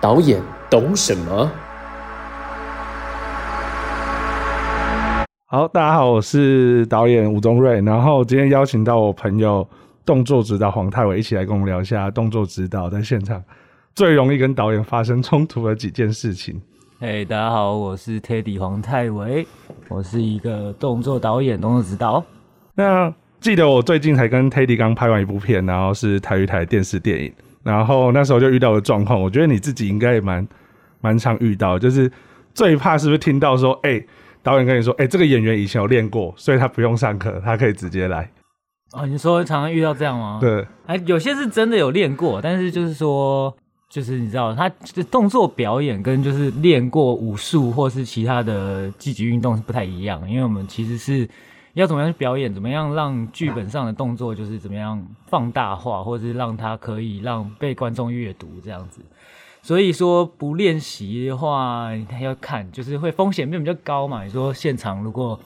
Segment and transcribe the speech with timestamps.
[0.00, 1.50] 导演懂什么？
[5.46, 7.80] 好，大家好，我是导演吴宗瑞。
[7.80, 9.66] 然后今天邀请到我朋友
[10.04, 13.42] 动作指导黄泰伟一起来跟我们聊一下动作指导在现场
[13.98, 16.62] 最容易跟导演发生冲突的几件事情。
[17.00, 19.44] 嘿，大家好，我是 Teddy 黄泰维，
[19.88, 22.24] 我是一个动作导演、动作指导。
[22.76, 27.32] 那记得我最近才跟 Teddy 刚拍完一部片，然后是台语台电视电影。
[27.64, 30.46] 然后那时候就遇到的状况，我觉得你自己应该也蛮
[31.00, 32.08] 蛮常遇到，就是
[32.54, 34.00] 最怕是不是听到说，哎，
[34.44, 38.30] 导演跟你说，哎，这个演员以前有练过，所以他不用上课，他可以直接来。
[38.92, 40.38] 哦，你说常常遇到这样吗？
[40.40, 43.52] 对，哎，有些是真的有练过，但是就是说，
[43.88, 44.68] 就是你知道，他
[45.10, 51.28] 动作表演跟就是练过武术或是其他的积极运动是不太一样，因为我们其实是。
[51.74, 52.52] 要怎么样去表演？
[52.52, 59.00] 怎么样让剧本上的动作就是怎么样放大化，或者是让它可以让被观众阅读这样子？
[59.62, 64.24] 所以说不练习的话，要看就是会风险变比较高嘛。
[64.24, 65.38] 你说现场如果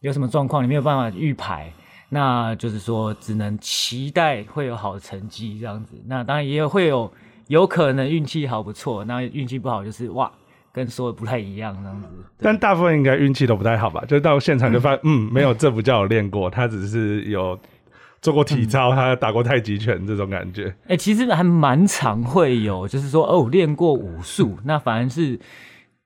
[0.00, 1.72] 有什么状况，你没有办法预排，
[2.08, 5.94] 那就是说只能期待会有好成绩这样子。
[6.06, 7.08] 那当然也有会有
[7.48, 10.30] 有可能运气好不错，那运气不好就是哇。
[10.72, 12.08] 跟说的不太一样，这样子。
[12.36, 14.04] 但大部分应该运气都不太好吧？
[14.06, 17.58] 就到现场就发现， 嗯，没有，这不叫有练过，他只是有
[18.20, 20.76] 做过体操，他打过太极拳这种感觉。
[20.86, 25.40] 哎，其实还蛮常会有，就是说哦，练过武术，那反而是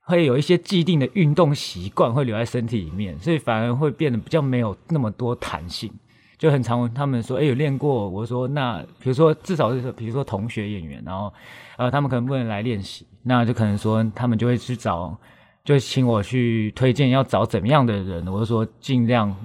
[0.03, 5.93] 会有一些既定的运动习惯会留在身体里面，所以反而会变得比较没有那么多弹性。
[6.41, 8.09] 就很常他们说，哎，有练过。
[8.09, 11.31] 我说，那比如说，至少是比如说同学演员，然后
[11.77, 15.15] 呃，他们可能不能来练习，那就可能说他们就会去找，
[15.63, 18.27] 就请我去推荐要找怎么样的人。
[18.27, 19.37] 我就说尽量。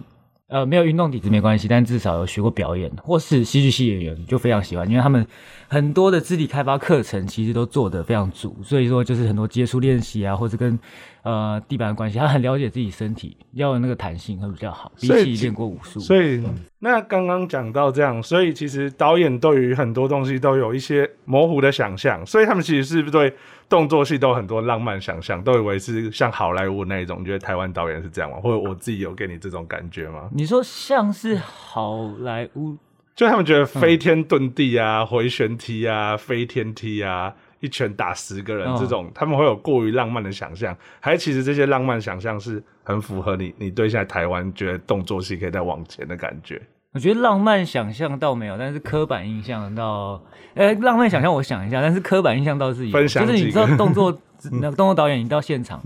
[0.48, 5.26] 呃，没有运动底子没关系，但至少有学过表演，或是戏剧系演员就非常喜欢，因为他们
[5.68, 10.78] 很多的肢体开发课程其实都做得非常足，所以说就是很多接触练习啊，或者跟
[11.26, 16.00] 呃地板的关系，他很了解自己身体，要有那个弹性会比较好，比起练过武术。
[16.00, 16.42] 所以
[16.80, 23.34] 那刚刚讲到这样，所以其实导演对于很多东西都有一些模糊的想象，所以他们其实是不是对？
[23.68, 27.18] 动作戏都有很多浪漫想象，都以为是像好莱坞那一种。
[27.22, 28.38] 你觉得台湾导演是这样吗？
[28.40, 30.30] 或者我自己有给你这种感觉吗？
[30.32, 32.78] 你说像是好莱坞，
[33.16, 46.62] 就他们觉得飞天遁地啊、回旋踢啊、飞天踢啊、一拳打十个人这种，他们会有过于浪漫的想象，还是其实这些浪漫想象是很符合你你对现在台湾觉得动作戏可以再往前的感觉？
[46.94, 50.22] 我觉得浪漫想象倒没有，但是刻板印象倒，
[50.54, 54.18] 呃，浪漫想象我想一下，但是刻板印象倒是有，就是你知道动作
[54.54, 55.82] 那个动作导演，你到现场，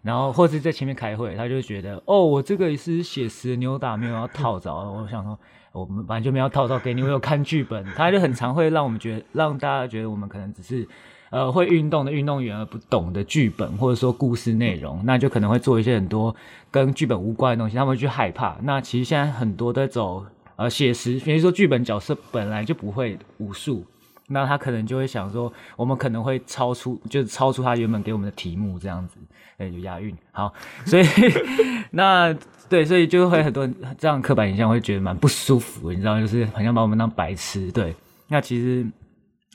[0.00, 4.72] 然后或是在前面开会，他就觉得哦，我这个是写实扭打，没有要套着。
[4.72, 5.38] 我想说，
[5.72, 10.88] 我们本来就没有套招给你，我有看剧本，他就很常会让我们觉得，让大家觉得我们可能只是
[11.34, 16.34] 呃会运动的运动员，而不懂的剧本或者说故事内容，那就可能会做一些很多
[16.70, 18.56] 跟剧本无关的东西，他们会去害怕。
[18.62, 20.24] 那其实现在很多在走。
[20.56, 23.84] 呃，写实，比如说剧本角色本来就不会武术，
[24.28, 29.18] 那他可能就会想说，我们可能会超出，就是超出他原本给我们的题目这样子，
[29.58, 30.54] 哎，有押韵，好，
[30.86, 31.04] 所以
[31.90, 32.32] 那
[32.68, 37.72] 对，所以就会很多人这样刻板印象会觉得蛮不舒服，你知道，就是好像把我们当白痴。
[37.72, 37.92] 对，
[38.28, 38.86] 那其实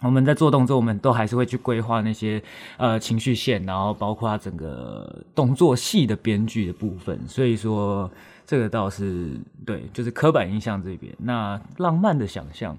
[0.01, 2.41] 我们在做动作，我们都还是会去规划那些
[2.77, 8.09] 呃情绪线，然后包括他整个动作戏的编剧的部分，所以说。
[8.49, 11.13] 这个倒是对，就是刻板印象这边。
[11.19, 12.75] 那浪漫的想象，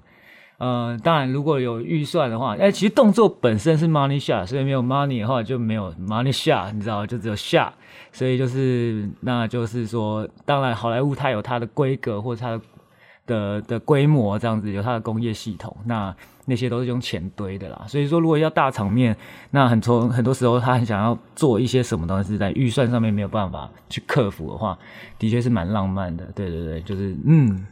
[0.57, 7.71] 呃，当然如果有预算的话，哎，其实动作本身是 money shot，所以没有 money 的话就没有 money shot，你知道，就只有 shot。
[8.11, 12.61] 所以就是，那就是说，当然好莱坞它有它的规格或者它的
[13.25, 15.75] 的的规模这样子，有它的工业系统。
[15.85, 16.15] 那
[16.45, 19.15] 那些都是用钱堆的啦，所以说如果要大场面，
[19.51, 24.77] 那很从很多时候他很想要做一些什么东西，在预算上面没有办法去克服的话，
[25.19, 26.25] 的确是蛮浪漫的。
[26.35, 27.65] 对对对，就是嗯，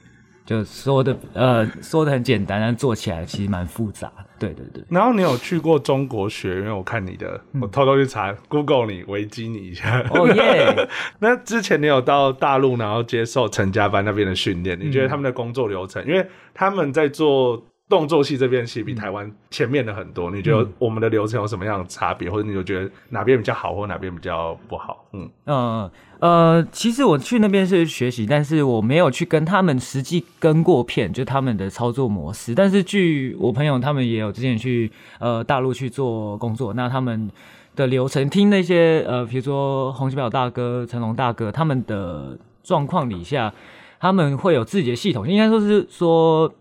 [0.46, 4.12] 就说的呃说的很简单，但做起来其实蛮复杂。
[4.40, 4.84] 对对对。
[4.90, 6.76] 然后你有去过中国学院？
[6.76, 10.04] 我看你的，我偷偷去查 Google 你维基你一下。
[10.12, 10.88] 哦耶！
[11.20, 14.80] 那之前你有到大陆，然后接受陈家班那边的训练？
[14.80, 16.04] 你觉得他们的工作流程？
[16.08, 17.64] 因为他们在做。
[17.90, 25.08] 动作戏这边其实比台湾前面的很多，你觉得我们的流程有什么样的差别，或者你就觉得哪边比较好，或哪边比较不好？
[25.14, 32.54] 嗯嗯呃，呃其实我去那边是学习，但是我没有去跟他们实际跟过片，就他们的操作模式。
[32.54, 37.30] 但是据我朋友他们也有之前去呃大陆去做工作，那他们
[37.76, 43.54] 的流程听那些呃，比如说洪金宝大哥、成龙大哥他们的状况底下，
[44.00, 46.54] 他们会有自己的系统，应该说是说。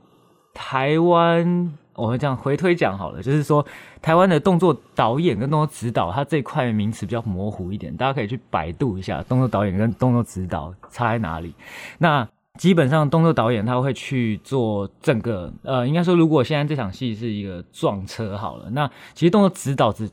[0.60, 3.64] 台湾，我们这样回推讲好了，就是说
[4.00, 11.52] 台湾的动作导演跟动作指导，它这块名词比较模糊一点，大家可以去百度一下动作导演跟动作指导差在哪里。
[11.98, 20.08] 那基本上动作导演他会去做整个，呃，应该说如果现在这场戏是一个撞车好了，那其实动作指导只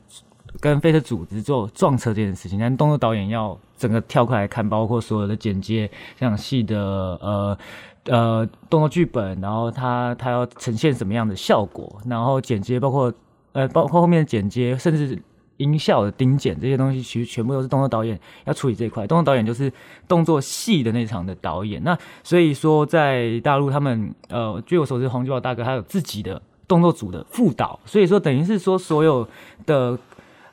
[0.58, 6.76] 跟飞车组织做撞车这件事情，但动作导演要整个跳过来看，包括所有的剪接这场戏的
[7.22, 7.56] 呃。
[8.06, 13.12] 呃，动作剧本，然后他他要呈现什么样的效果，然后剪接，包括
[13.52, 15.20] 呃，包括后面的剪接，甚至
[15.56, 19.06] 音效的丁剪这些东西，其实全部都是动作导演要处理这一块。
[19.06, 19.72] 动作导演就是
[20.06, 21.82] 动作戏的那场的导演。
[21.82, 29.28] 那所以说，在大陆他们呃，据我所知，黄金宝大哥他有自己的动作组的副导，所以说等于是说所有
[29.66, 29.98] 的。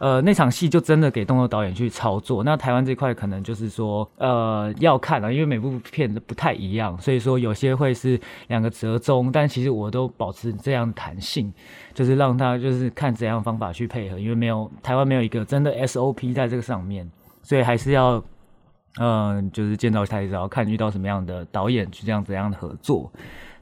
[0.03, 2.44] 呃，那场戏就真的给动作导演去操作。
[2.44, 9.31] 那台湾这块可能就是说，呃，要看了，因为每部片子不太一样，所以说有些会是两个折中。
[9.31, 11.53] 但其实我都保持这样弹性，
[11.94, 17.09] 就是让他就是看怎样方法去配合，因为没有台湾没有一个真的 SOP 在这个上面，
[17.41, 18.21] 所以还是要，
[19.00, 23.09] 嗯，就是见到台要看遇到什么样的导演去这样怎样的合作。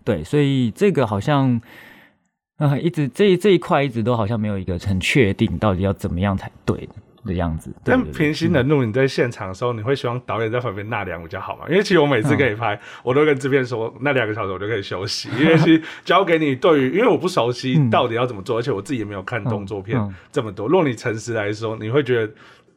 [0.04, 1.62] 对，所以这个好像。
[2.62, 6.88] 啊，一直这这一块一直都好像没有一个很确定，到底要怎么样才对
[7.26, 7.74] 的样子。
[7.84, 11.66] 但平心的怒，你在现场的时候，你会希望导演在旁边纳凉比较好吗？
[11.68, 16.56] 因为其实我每次可以拍，我都跟制片说，那两个小时我就可以休息，因为是 交给你。
[16.56, 20.00] 对于，因为我不熟悉到底要怎么做，而且我自己也没有看动作片
[20.32, 20.68] 这么多。
[20.68, 22.32] 若你诚实来说，你会觉得。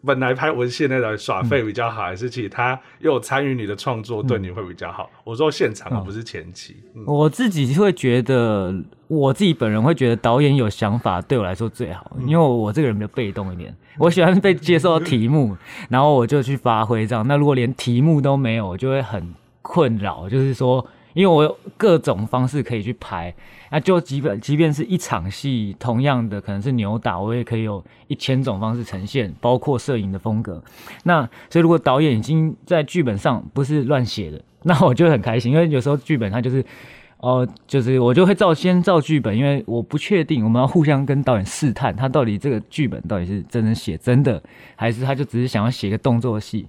[0.05, 5.09] 本来拍文献那种耍废比较好，还是其他又参与你的创作对你会比较好？
[5.25, 6.77] 我说现场，不是前期。
[7.07, 8.75] 我自己会觉得，
[9.09, 15.57] 我自己本人会觉得导演有想法对我来说最好，因为我这个人比较被动一点，我喜欢被接受题目，
[15.89, 17.27] 然后我就去发挥这样。
[17.27, 20.87] 那如果连题目都没有，我就会很困扰，就是说。
[21.15, 23.35] 因为我有各种方式可以去拍，
[23.71, 30.63] 那就即便即便是一场戏，同样的可能是扭打，我也可以有一千种方式呈现，包括摄影的风格。
[31.05, 36.65] 那所以如果导演已经在剧本上不是乱写的，那我就很开心，因为有时候剧本它就是，
[37.19, 44.43] 哦，就是我就会照先照剧本，因为我不确定，我们要互相跟导演试探，他到底这个剧本到底是真的写真的，
[44.75, 46.67] 还是他就只是想要写个动作戏。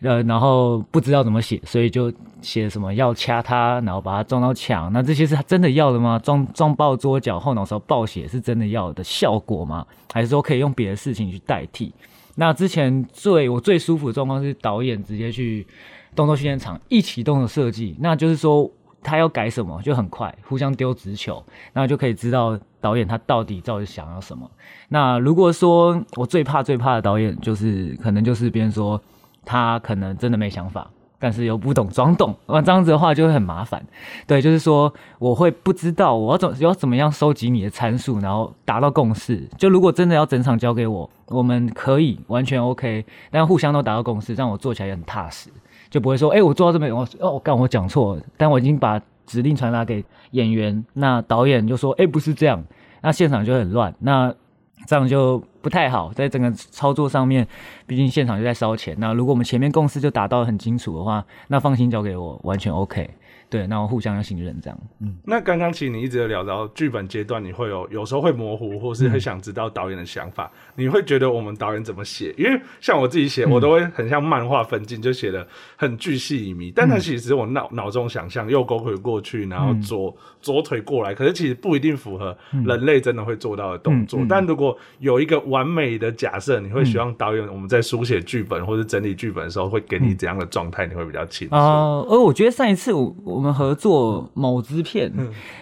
[0.00, 2.12] 呃，然后不知道怎么写，所以就
[2.42, 4.92] 写什么要掐他，然后把他撞到墙。
[4.92, 6.20] 那这些是他真的要的吗？
[6.22, 9.86] 撞撞爆桌角后脑勺爆血是真的要的效果吗？
[10.12, 11.90] 还是说可以用别的事情去代替？
[12.34, 15.66] 那之前最我最舒服的状况是导演直接去
[16.14, 18.70] 动作训练场一启动的设计，那就是说
[19.02, 21.42] 他要改什么就很快，互相丢直球，
[21.72, 24.50] 那就可以知道导演他到底到底想要什么。
[24.88, 29.00] 那如果说我最怕最怕的导演就是可能就是别人说。
[29.44, 33.82] 他可能真的没想法，但是又不懂装懂，那这样子的话就会很麻烦。
[34.26, 39.48] 对，就是说我会不知道我要怎要怎么样收集你的参数，然后达到共识。
[39.56, 45.48] 就如果真的要整场交给我，我们可以完全 OK，但互相都达到共识，让我做起来也很踏实，
[45.88, 52.62] 就不会说，哎，我做到这边，我哦，刚我讲错，但我已经把指令传达给演员，那导演就说，哎，不是这样，
[53.00, 54.34] 那现场就很乱，那
[54.86, 55.42] 这样就。
[55.64, 57.48] 不太好，在整个操作上面，
[57.86, 58.94] 毕竟现场就在烧钱。
[58.98, 63.08] 那如果我们前面共识就达到很清楚的话，那放心交给我，完全 OK。
[63.54, 64.76] 对，然后互相要信任这样。
[64.98, 70.50] 嗯，那刚刚其实你一直有聊到剧本阶段，你会有有时候会模糊，或是很想知道导演的想法。
[70.74, 72.34] 你会觉得我们导演怎么写？
[72.36, 75.46] 因为像我自己写，我都会很像漫画分镜，就写的
[75.76, 76.72] 很巨细靡遗。
[76.74, 84.18] 但它其实我脑脑中想象右勾腿过去，然后左左腿过来，可是其实不一定符合人类真的会做到的动作。
[84.28, 90.88] 但如果有一个完美的假设，你会希望导演我们在书写剧本或者整理剧本的时候，会给你怎样的状态？
[90.88, 91.54] 你会比较清楚。
[91.54, 95.12] 啊，而我觉得上一次我我们合作某支片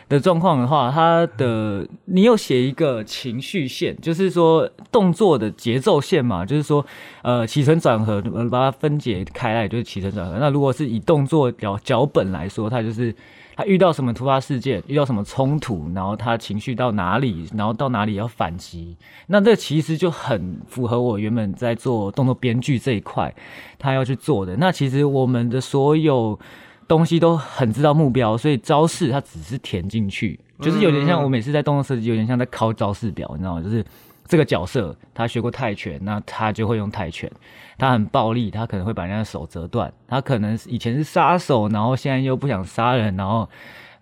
[0.09, 6.85] 的状况的话，它的你有写一个情绪线，就是说动作的节奏线嘛，就是说
[7.23, 10.39] 呃起承转合，把它分解开来就是起承转合。
[10.39, 13.15] 那如果是以动作脚脚本来说，它就是。
[13.55, 18.97] 他遇到什么突发事件，遇到什么冲突，然后他情绪到哪里，然后到哪里要反击，
[19.27, 23.33] 那这其实就很符合我原本在做动作编剧这一块，
[23.79, 24.57] 他要去做的。
[24.57, 26.41] 那其实我们的所有
[26.89, 33.63] 东西都很知道目标，所以招式它只是填进去，就是有点像我每次在动作设计，有点像在考招式表，你知道吗？
[33.63, 33.85] 就是
[34.27, 37.31] 这个角色他学过泰拳，那他就会用泰拳，
[37.79, 43.49] 他很暴力，他可能会把人家的手折断，他可能以前是杀手，然后现在又不想杀人，然后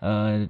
[0.00, 0.46] 呃，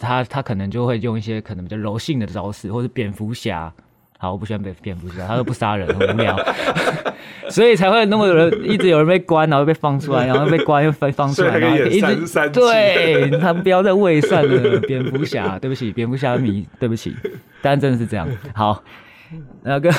[0.00, 3.72] 他他可能就会用一些可能比较柔性的招式，或者蝙蝠侠。
[4.18, 6.38] 好，我不喜欢被蝙蝠侠，他都不杀人，很无聊，
[7.50, 17.14] 所以才会那么有人一直有人被关，然后被放出来，然后被关又被放出来，然后一直对他不要再伪善了，蝙蝠侠，对不起，蝙蝠侠迷，对不起，
[17.60, 18.26] 但真的是这样。
[18.54, 18.82] 好。
[19.64, 19.90] 那个，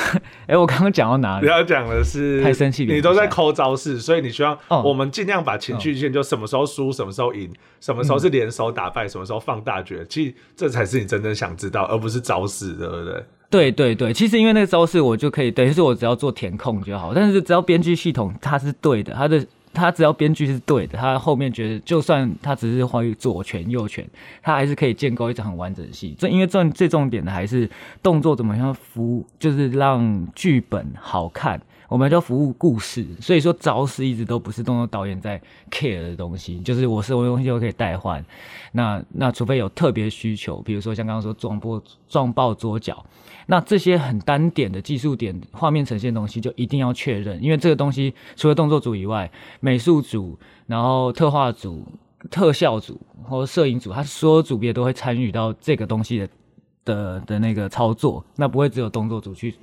[0.46, 1.44] 哎，我刚刚讲到哪里？
[1.44, 10.02] 你要讲的是太生气，你都在抠招式，所以你希望我们尽量把情绪线就什么时候输，什么时候赢，什么时候是联手打败，什么时候放大决。
[10.06, 13.22] 其实这才是你真正想知道，而不是招式，对不对？
[13.50, 17.14] 对对对，其实因为那个招式我就可以，等于是我只要做填空就好。
[17.14, 19.46] 但是只要编剧系统它是对的，它的。
[19.78, 24.08] 它只要编剧是对的，它后面觉得就算它只是换左拳右拳，
[24.42, 26.16] 它还是可以建构一场很完整的戏。
[26.18, 27.68] 这因为最最重点的还是
[28.02, 31.60] 动作怎么样服，就是让剧本好看。
[31.90, 35.38] 我们叫服务故事，所以说招式一直都不是动作导演在
[35.70, 38.24] care 的东西，就是我是我东西就可以代换。
[38.72, 43.04] 那那除非有特别需求，比如说像刚刚说撞破撞爆桌角。
[43.46, 51.86] 那这些很单点的技术点，画面呈现东西就一定要确认，因为这个东西除了动作组以外，美术组、然后特化组、
[52.30, 56.28] 特效组或摄影组，它所有组别都会参与到这个东西的
[56.84, 59.54] 的的那个操作，那不会只有动作组去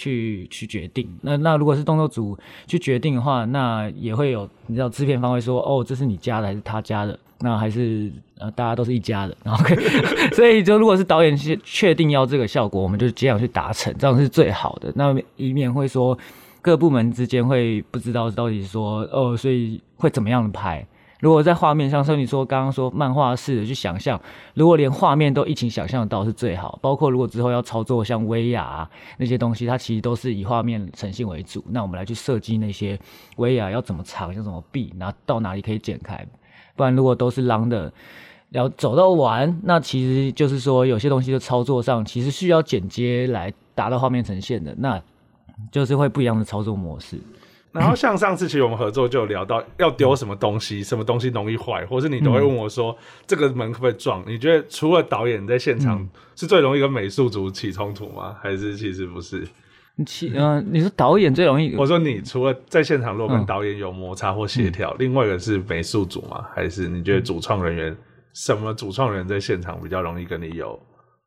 [0.00, 1.06] 去去决定。
[1.20, 7.18] 那那如果是动作组去决定的话，那也会有你知道制片方会说，哦，这是你加的还是他加的？
[7.42, 9.64] 那还是呃，大家都是一家的，然后，
[10.36, 14.92] 所以就如果是导演是确定要这个效果，我们就尽量去达成，这样是最好的。
[14.94, 16.18] 那以免会说
[16.60, 20.86] 各部门之间会不知道到底说哦，所以会怎么样的拍。
[21.20, 24.20] 如果在画面上，像你说刚刚说漫画式的去想象，
[24.54, 26.78] 如果连画面都一起想象到是最好。
[26.82, 31.64] 包括如果之后要操作像威亚那些东西，它其实都是以画面呈现为主。
[31.68, 32.98] 那我们来去设计那些
[33.36, 36.26] 威亚要怎么藏，要怎么避，然后到哪里可以剪开。
[36.74, 37.92] 不然，如果都是狼的，
[38.50, 45.00] 要走到完，那其实就是说，有些东西的操作上，其实需要剪接来达到画面呈现的，那
[45.70, 47.18] 就是会不一样的操作模式。
[47.72, 52.96] 然后，像上次其实我们合作就有聊到，要丢什么东西，什么东西容易坏，或是你都会问我说，
[53.26, 54.24] 这个门可不可以撞？
[54.26, 58.36] 你觉得除了导演在现场是最容易跟美术组起冲突吗？
[58.42, 59.46] 还是其实不是？
[60.06, 61.76] 其嗯，你说导演最容易？
[61.76, 66.44] 我说你除了在现场如果跟导演有摩擦或协调，另外一个是美术组吗？
[66.54, 67.96] 还是你觉得主创人员
[68.32, 70.80] 什么主创人在现场比较容易跟你有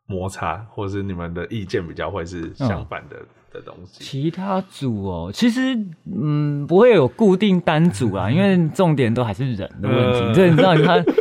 [0.07, 3.17] 摩擦，或是你们的意见比较会是相反的
[3.53, 4.03] 的东西？
[4.03, 5.77] 其他组哦，其实
[6.13, 10.33] 嗯不会有固定单组啊， 因为重点都还是人的问题。
[10.33, 11.03] 这你知道他。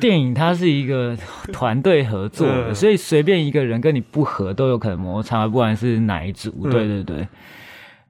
[0.00, 1.14] 电影它是一个
[1.52, 6.50] 团队合作的，所以随便一个人跟你不合都有可能摩擦，不管是哪一组。
[6.70, 7.28] 对对对。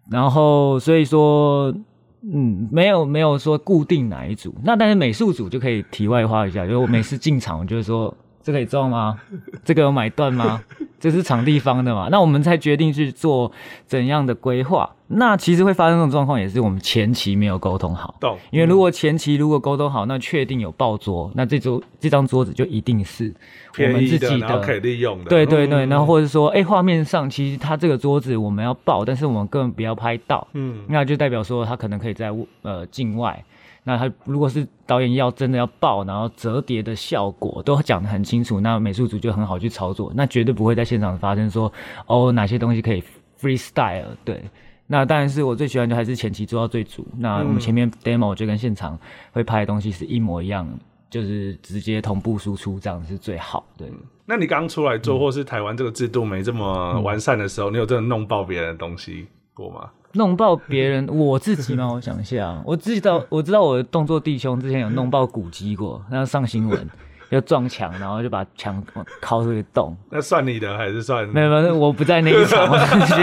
[0.08, 1.74] 然后所以说，
[2.22, 4.54] 嗯，没有没有说固定哪一组。
[4.62, 8.16] 那但是美术组就可以题外话一下，就我每次进场，我就说。
[8.42, 9.18] 这可以撞吗？
[9.64, 10.62] 这个有买断吗？
[10.98, 12.08] 这是场地方的嘛？
[12.12, 13.50] 那我们才决定去做
[13.86, 14.88] 怎样的规划。
[15.08, 18.14] 那其实会发生这种状况，也是我们前期没有沟通好。
[18.20, 18.38] 懂。
[18.50, 23.34] 因为如果前期如果沟通好，那确定有爆桌，那这桌这张桌子就一定是
[23.78, 25.24] 我们自己的，可以利用的。
[25.24, 30.46] 对对对，然后或者说，哎，画面上其实它这个桌子我们要爆，但是我们根本不要拍到。
[30.52, 30.84] 嗯。
[30.88, 32.32] 那就代表说，它可能可以在
[32.62, 33.44] 呃境外。
[33.84, 41.72] 那他如果是导演要真的要爆，然后折叠的效果都讲得很清楚，那美术组就很好去操作，那绝对不会在现场发生说
[42.06, 43.02] 哦哪些东西可以
[43.40, 44.04] freestyle。
[44.24, 44.42] 对，
[44.86, 47.06] 那当然是我最喜欢的还是前期做到最足。
[47.18, 48.98] 那我们前面 demo 就跟现场
[49.32, 50.68] 会拍的东西是一模一样，
[51.10, 53.64] 就是直接同步输出，这样是最好。
[53.76, 53.90] 对。
[54.24, 59.90] 那你刚出来做，或是台湾这个制度没这么完善的时候，你有真的弄爆别人的东西过吗？
[60.14, 61.90] 弄爆别人，我自己吗？
[61.92, 66.90] 我想一下，我知道，我知道我的动作弟兄之前有弄爆古籍过，然后上新闻，
[67.30, 68.82] 要撞墙，然后就把墙
[69.22, 69.96] 敲出个洞。
[70.10, 71.26] 那算你的还是算？
[71.28, 72.68] 没有，没有，我不在那一场，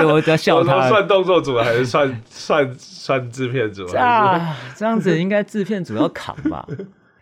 [0.07, 0.89] 我在笑他。
[0.89, 3.85] 算动作组还是算算算制片组？
[3.95, 6.67] 啊，这样子应该制片组要扛吧。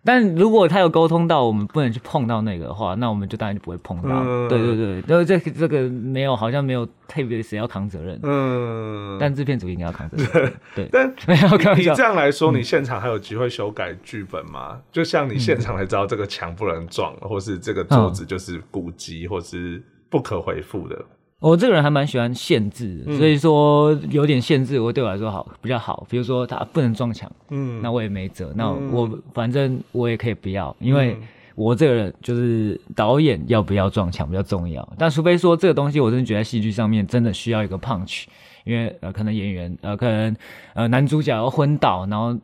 [0.08, 4.24] 但如果他有沟通到我们不能去碰到那个的话，那我们就当然就不会碰到。
[4.48, 8.18] 对对对，然后这这个没有，好像没有特别谁要扛责任。
[8.24, 10.54] 嗯，但制片组应该要扛责任。
[10.74, 11.76] 对，但 没有。
[11.76, 14.80] 你这样来说，你现场还有机会修改剧本吗？
[14.94, 20.98] 就像你现场才知道这个墙不能撞，或是这个桌子就是古籍或是不可回复的。
[21.40, 26.06] 我这个人还蛮喜欢限制，所以说有点限制，我对我来说好比较好。
[26.10, 31.16] 比如说他不能撞墙，嗯，那我也没辙，那我反正我也可以不要，因为
[31.54, 34.88] 我这个人就是导演要不要撞墙比较重要。
[34.98, 38.26] 但除非说这个东西，我真的觉得戏剧上面真的需要一个 punch，
[38.64, 40.36] 因为呃可能演员呃可能
[40.74, 42.36] 呃男主角要昏倒，然后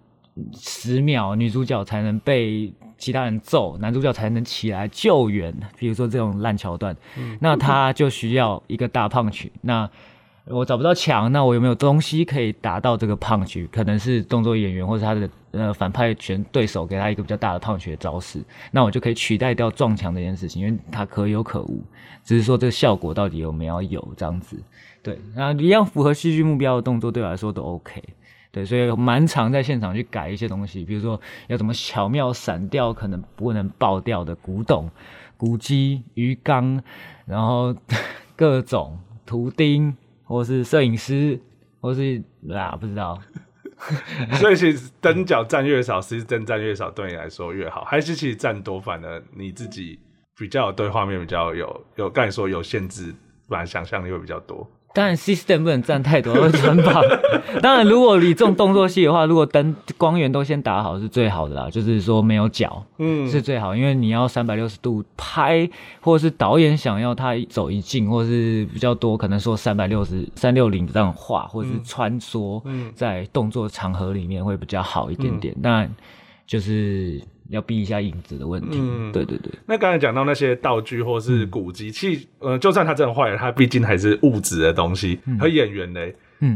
[0.55, 2.71] 十秒女主角才能被。
[3.03, 6.95] 其他人揍男主角才能起来救援，比如说这种烂桥段，
[7.41, 9.51] 那他就需要一个大胖曲。
[9.61, 9.89] 那
[10.45, 13.67] 我找不到墙，那我有没有东西可以达到这个胖曲？
[13.69, 18.41] 可能是动作演员或者他的呃反派拳对手给他一个比较大的胖曲的招式，
[18.71, 21.83] 那我就可以取代掉撞墙这件事情，因为它可有可无，
[22.23, 24.57] 只是说这个效果到底有没有有这样子。
[25.01, 28.01] 对，那一样符合戏剧目标的动作对我来说都 OK。
[28.53, 34.87] 对，所以蛮常在现场去改一些东西，比如说要怎么巧妙闪掉可能不能爆掉的古董、
[35.35, 36.79] 古迹、鱼缸，
[37.25, 37.75] 然后
[38.37, 41.41] 各种图钉，或是摄影师，
[41.81, 43.19] 或是啊不知道。
[44.39, 49.99] 所以其实灯脚占越少，其实灯占越少，对你来说越好，还是其实占多，反而你自己
[50.37, 53.13] 比较对画面比较有有，刚才说有限制，
[53.49, 54.69] 反而想象力会比较多。
[54.93, 57.03] 当然，system 不能占太多，会穿帮。
[57.61, 65.67] 当然，如果你这种动作戏的话，如果灯光源都先打好是最好的啦，就是说没有角，嗯，是最好，因为你要三百六十度拍，
[65.99, 72.61] 或者是导演想要他走一镜，或是比较多，可能说三百六十三六零这样画，或者是穿梭
[72.93, 75.55] 在动作场合里面会比较好一点点。
[75.59, 75.87] 那
[76.45, 77.19] 就是。
[77.49, 78.77] 要避一下影子的问题。
[78.79, 79.51] 嗯，对对对。
[79.65, 85.19] 那刚才讲到那些道具或是古机器，呃，就算它真的坏了，它毕竟还是物质的东西。
[85.39, 85.99] 和演员呢，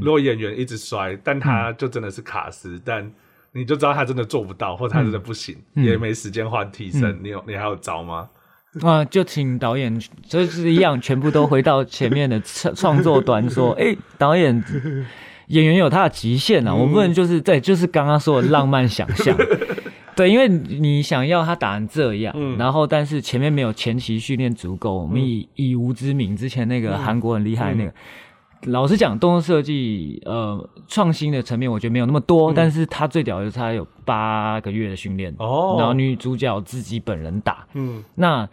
[0.01, 3.10] 如果演员一直摔，但他就真的是卡斯，但
[3.53, 7.17] 你就知道他真的做不到，或者他真的不行，也没时间换替身。
[7.22, 8.29] 你有你还有招吗？
[8.82, 14.63] 啊，就请导演，就是一样，全部都回到前面的创创作端，说， 哎，导演，
[15.48, 19.36] 演员有他的极限啊，我不能就是在就是刚刚说的浪漫想象。
[20.17, 27.93] 对，因为你想要他打成这样，然后但是前面没有前期训练足够，我们以以无之名，之前那个韩国很厉害那个，
[28.63, 38.50] 老实讲，动作设计呃创新的层面，我觉得没有那么多，但是他最屌的是他有八个月的训练，哦，然后女主角自己本人打，嗯，那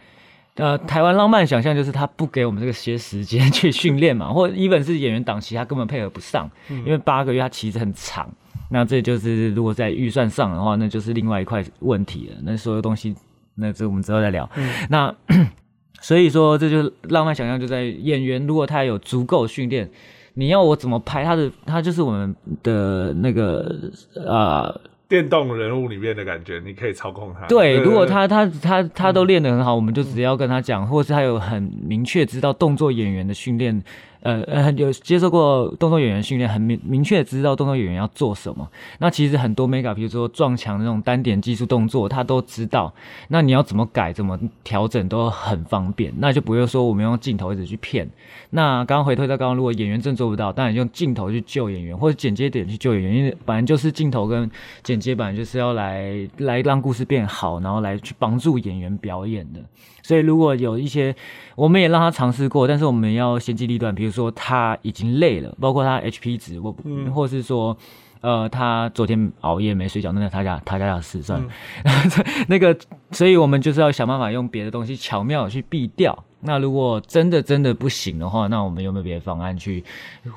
[0.57, 8.31] 呃台湾浪漫想象就是他不给我们这个些时间去训练嘛，或一本是演员档期他根本配合不上，因为八个月他其实很长。
[8.69, 12.35] 那这就是如果在预算上的话，那就是另外一块问题了。
[12.43, 13.15] 那所有东西，
[13.55, 14.49] 那这我们之后再聊。
[14.89, 15.13] 那
[16.01, 19.89] 所以说，这就是浪漫想象就在演员，如果他有足够训练，
[20.33, 23.91] 你要我怎么拍他的，他就是我们的那个
[24.27, 24.73] 啊。
[25.07, 27.45] 电动人物里面的感觉，你可以操控他。
[27.45, 33.83] 对，如果他他他他都练得很好，我们就直接要跟他讲，或是他有很明确知道动作演员的训练，
[34.25, 38.67] 呃呃，有接受过动作演员训练，很明明确知道动作演员要做什么。
[38.97, 42.91] 那其实很多 mega，比如说撞墙那种单点技术动作，他都知道。
[43.27, 48.09] 那你要怎么改、怎么调整都很方便，那就不会说我们用镜头一直去骗。
[48.49, 54.49] 那刚刚回推到刚刚，如果演员真做不到，当然用镜头去救演员，或者剪接点去救演员，因为本来就是镜头跟
[54.81, 59.59] 剪接本来就是要来来让故事变好，然后来去帮助演员表演的。
[60.05, 61.15] 所以如果有一些，
[61.55, 66.75] 我们也让他尝试过，但是我们要先机立断，比如说他已经累了，包括他 HP 值，或
[67.13, 67.75] 或是说。
[68.21, 71.47] 呃，他昨天熬夜没睡觉，那是他家他家的事，算了。
[72.49, 72.75] 那个，
[73.11, 76.23] 所以我们就是要想办法用别的东西巧妙去避掉。
[76.45, 79.83] 那如果真的真的不行的话，那我们有没有别的方案去，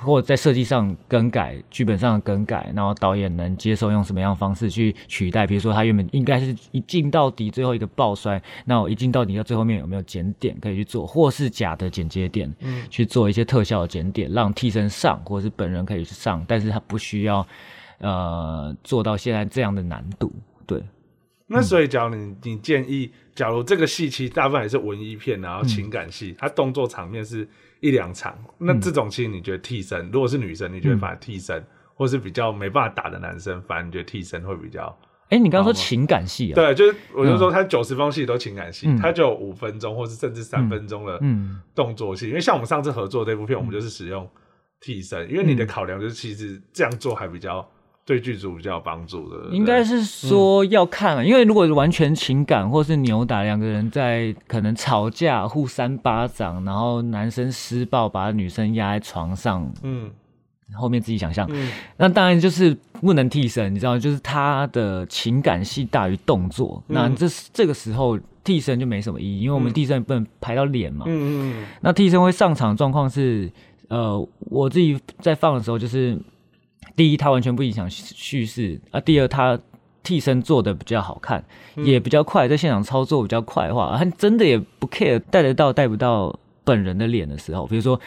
[0.03, 5.47] 或者在设计上更改、剧本上更改，然后导演能接受用什么样的方式去取代？
[5.47, 17.47] 比如说他原本应该是一镜到底，最后一个爆摔，那我一镜到底到最后面有没有剪点可以去做，或是假的剪接点，嗯，去做一些特效的剪点，让替身上，或者是本人可以去上，但是他不需要。
[18.01, 20.33] 呃，做到现在这样的难度，
[20.69, 20.81] 对。
[21.51, 27.49] 那所以，假如你你建议，假如这个戏其实大部分还是文艺片，然后情感戏，它动作场面是
[27.81, 34.95] 一两场，那这种其实你觉得替身，如果是女生，你觉得反而替身，或是比较没办法打的男生，反而你觉得替身会比较？
[35.31, 36.55] 哎，你刚刚说情感戏啊？
[36.55, 41.19] 对，就是我就说他九十分钟戏都情感戏，他就有五分钟或是甚至三分钟的
[41.75, 44.31] 动作戏，因为像我们上次合作这部片，我们就是使用
[44.81, 47.67] 替身，因为你的考量就是其实这样做还比较。
[48.09, 60.11] 对剧组比较有帮助的，应该是说要看，因为如果完全情感或是扭打，两个人在可能吵架、互扇巴掌，然后男生施暴把女生压在床上，嗯，
[60.73, 61.47] 后面自己想象。
[61.99, 66.83] 那当然就是不能替身，你知道，就是他的情感戏大于动作。
[66.87, 71.05] 那这这个时候替身就没什么意义，因为我们替身不能拍到脸嘛。
[71.07, 71.67] 嗯嗯。
[71.83, 73.53] 那替身会上场状况是，
[73.89, 76.19] 呃，我自己在放的时候，就是
[76.97, 79.59] 第一，他完全不影响叙事啊；第二，他
[80.03, 81.45] 替身做的比较好看，
[81.77, 88.01] 也比较快，在现场操作比较快的话，他真的也不 care 带得到带不到本人的脸的时候，比如说。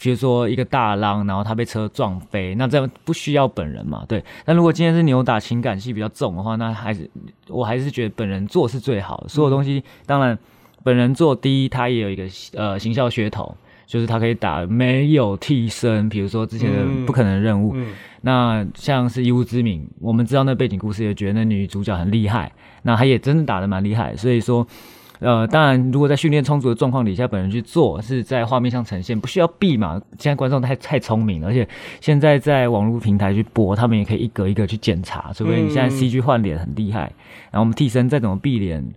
[0.00, 4.04] 比如说一个大浪，然后他被车撞飞，那这样不需要本人嘛？
[4.06, 4.24] 对。
[4.44, 7.10] 但如果今天是扭打情感戏比较重的话，那还是
[7.48, 9.28] 我还是觉得本人做是最好的。
[9.28, 10.38] 所有东西当然
[10.84, 13.52] 本人做，第一他也有一个呃行销噱头，
[13.88, 17.74] 就是他可以打没有替身，比如说之前的不可能任务。
[18.20, 24.64] 那像是一物之名，我们知道那背景故事，也觉得那女主角很厉害，那她也真的打的蛮厉害，所以说。
[25.20, 30.00] 呃，当然，如果在训练充足的状况底下，本人去做是在画面上呈现，不需要避嘛。
[30.16, 31.66] 现在观众太太聪明了，而且
[32.00, 35.32] 现在在网络平台去播，他们也可以一格一格去检查。
[35.34, 37.00] 除非你现在 CG 换脸很厉害，
[37.50, 38.88] 然后我们替身再怎么避脸。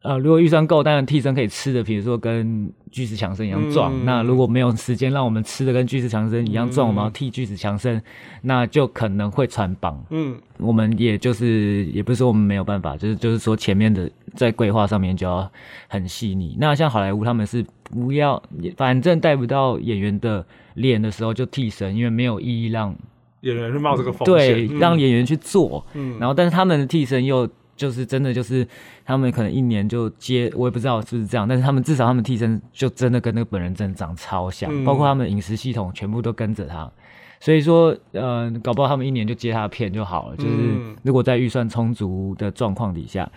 [0.00, 3.92] 呃，如果预算够，当然替身可以吃的，比如说跟巨石强森一样壮。
[4.04, 8.00] 那如果没有时间让我们吃的跟巨石强森一样壮，我们要替巨石强森，
[8.42, 10.00] 那就可能会穿帮。
[10.10, 15.50] 嗯，我们也就是也不是说我们没有办法，就是就是说前面的在规划上面就要
[15.88, 16.56] 很细腻。
[16.60, 18.40] 那像好莱坞他们是不要，
[18.76, 22.94] 反正带不到演员的脸的时候就替身，因为没有意义让
[23.40, 25.84] 演员去冒这个风险，对，让演员去做。
[25.94, 27.48] 嗯，然后但是他们的替身又。
[27.78, 28.66] 就是真的，就是
[29.04, 36.90] 他们可能一年就接，我也不知道是不是这样，但是他们至少他们替身就真的跟那个本人真的长超像，包括他们饮食系统全部都跟着他，
[37.38, 40.36] 所以说呃，搞不好他们一年就接他的片就好了。
[40.36, 43.30] 就是如果在预算充足的状况底下，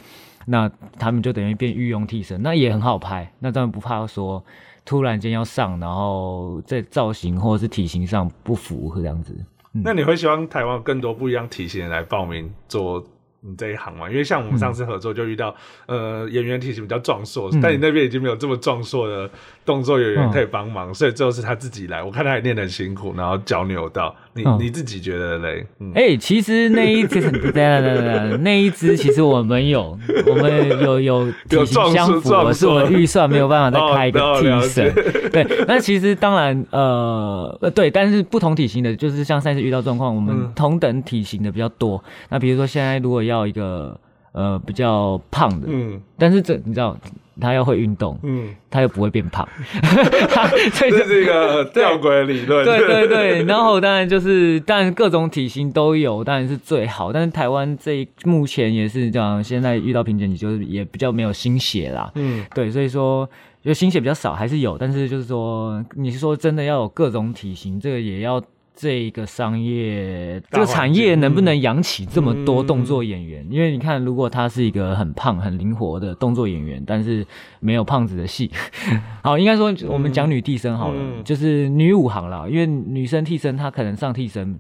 [0.47, 4.43] 那他们就等于变御用替身，那也很好拍，那当然不怕说
[4.83, 9.37] 突然间要上，然后在造型或者是体型上不符合这样子。
[9.71, 13.05] 那你会希望台湾更多不一样体型的来报名做？
[13.41, 15.55] 你这一行嘛，因为像我们上次合作就遇到，
[15.87, 19.29] 呃，演员体型比较壮硕，但你那边已经没有这么壮硕的
[19.71, 22.03] 动作演员可以帮忙，所以最后是他自己来。
[22.03, 24.13] 我看他也练得很辛苦，然后脚扭到。
[24.33, 25.65] 你你自己觉得嘞？
[25.93, 34.93] 哎，其实那一只，对对对那一只其实我们有， 我们有有体型相符，是我预算没有办法再开一个替身。
[35.31, 42.01] 对，那其实当然，呃呃，对，但是不同体型的，就是像上次遇到状况，我们同等体型的比较多。
[42.29, 43.99] 那比如说现在如果要一个
[44.31, 46.97] 呃比较胖的，嗯，但是这你知道。
[47.41, 49.45] 他要会运动，嗯，他又不会变胖，
[50.73, 52.63] 这是一个吊诡理论。
[52.63, 57.11] 对对对，然后当然就是，当然各种体型都有，当然是最好。
[57.11, 62.11] 但是台湾这目前也是这样，现在遇到瓶颈，你就是也比较没有心血啦。
[62.15, 63.29] 嗯，对，所以说
[63.63, 68.41] 就心血比较少，还是有，但是就是说，你是说真的要有各种体型，这个也要。
[68.75, 73.45] 这个商业，这个产业能不能养起这么多动作演员？
[73.49, 77.25] 因为你看，如果他是一个很胖、很灵活的动作演员，但是
[77.59, 78.49] 没有胖子的戏，
[79.21, 84.59] 好，应该说我们讲女替身好了，就是女武行了，因为女生替身她可能上替身。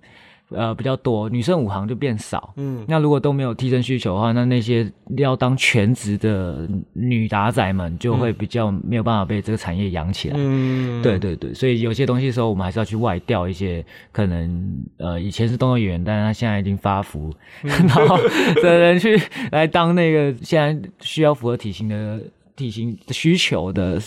[0.51, 17.33] 呃，比较多女生五行就变少，嗯，那如果都没有替身需求的话，那那些要当全职的女打仔们就会比较没有办法被这个产业养起来，嗯，对对对，所以有些东西的时候，我们还是要去外调一些可能呃以前是动作演员，但是他现在已经发福，
[17.63, 18.17] 然后
[18.61, 22.19] 的人去来当那个现在需要符合体型的
[22.55, 24.01] 体型的需求的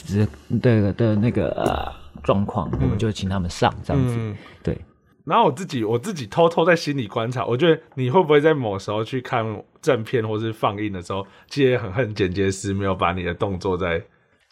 [0.60, 4.76] 的的那个呃状况，我们就请他们上这样子，对。
[5.24, 9.44] 然后我自己我自己偷偷在心里观察，我觉得你会不会在某时候去看
[9.80, 14.02] 正片或是放映的时候，其实很恨剪接师没有把你的动作在。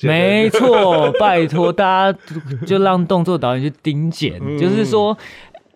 [0.01, 2.19] 没错， 拜托大家
[2.67, 5.17] 就让动作导演去盯剪，就是说，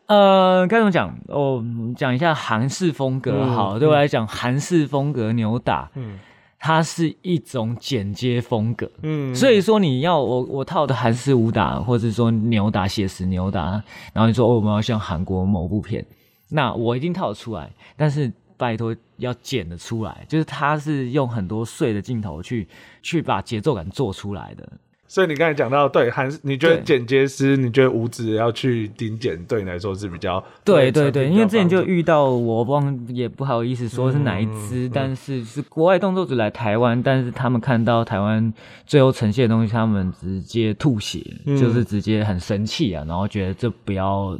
[0.06, 1.16] 呃，该怎么讲？
[1.28, 1.62] 哦，
[1.96, 6.18] 讲一下韩式风格好，对我来讲，韩式风格扭打，嗯。
[6.66, 13.80] 它是一种剪接风格，嗯，所以说你要我我套的韩式武打，或者说扭打写实扭打，
[14.12, 16.04] 然后你说我们要像韩国某部片，
[16.48, 22.66] 那我一定套得出来，但是拜托要剪得出来，就是它是用很多碎的镜头去
[23.00, 24.68] 去把节奏感做出来的。
[25.08, 38.52] 所以你刚才讲到，对，还是你觉得剪接师，你觉得五指要去顶剪，对你来说是比较对对对，因为之前就遇到我忘也不好意思说是哪一支，但是是国外动作组来台湾，但是他们看到台湾
[38.84, 44.38] 最后呈现的东西，他们直接吐血，就是直接很生气啊，然后觉得这不要，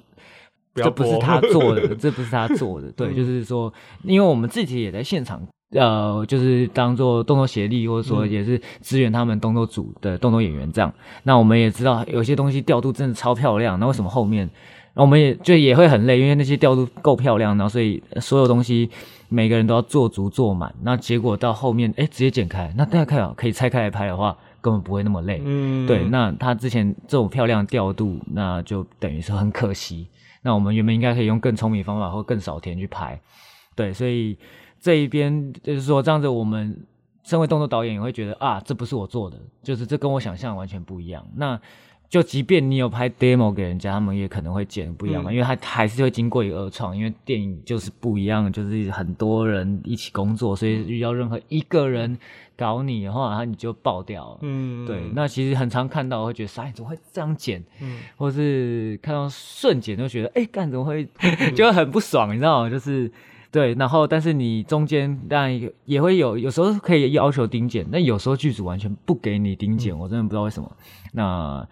[0.75, 5.41] 这不是他做的， 这不是他做的，对，就是说，因为我们自己也在现场
[5.73, 10.93] 呃，就是当做动作协力，或者说也是支援他们动作组的动作演员这样。
[11.25, 14.49] 那我们也知道有些东西调度真的超漂亮，那为什么后面
[14.95, 16.21] 那我们也就也会很累？
[16.21, 18.89] 因为那些调度够漂亮，然后所以所有东西
[19.29, 20.73] 每个人都要做足做满。
[20.83, 25.43] 那结果到后面，哎，直接剪开，那大家看啊，可以拆开来拍的话，根本不会那么累。
[25.45, 26.05] 嗯，对。
[26.05, 30.07] 那他之前这种漂亮调度，那就等于说很可惜。
[30.43, 33.21] 那我们原本应该可以用更聪明方法或更少天去拍。
[33.75, 34.39] 对，所以。
[34.87, 36.87] 这一边就是说，这样子，我们
[37.25, 41.27] 身为动作导演也会觉得啊，这不是我做的，就是这跟我想象完全不一样。
[41.35, 41.61] 那
[42.09, 52.17] 就即便你有拍 demo 给人家，他们也可能会剪不一样嘛，因为他还是会经过一个二创，因为电影就是不一样，就是很多人一起工作，所以遇到任何一个人
[52.57, 54.39] 搞你的话，他你就爆掉了。
[54.43, 55.03] 嗯，对。
[55.17, 57.61] 那其实很常看到，会觉得啥，怎么会这样剪？
[57.81, 61.05] 嗯，或是看到瞬剪就觉得，哎，干怎么会
[61.57, 62.71] 就很不爽，你知道吗？
[62.71, 63.11] 就是。
[63.57, 70.71] 对，然后但是你中间当然也会有，有时候可以要求丁剪，但有时候剧组完全不给你丁剪，我真的不知道为什么。
[71.15, 71.67] 那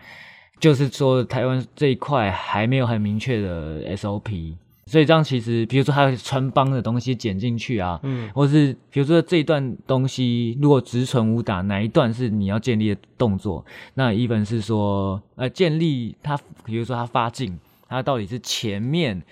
[0.58, 4.54] 就是说台湾这一块还没有很明确的 SOP，
[4.86, 13.62] 所以这样其实，比如说还有穿帮的东西剪进去啊，嗯，或是比如说这一段东西如果直存武打，哪一段是你要建立的动作？
[13.92, 17.58] 那一本是说，呃，建立它，比如说它发劲，
[17.90, 19.22] 它到底是前面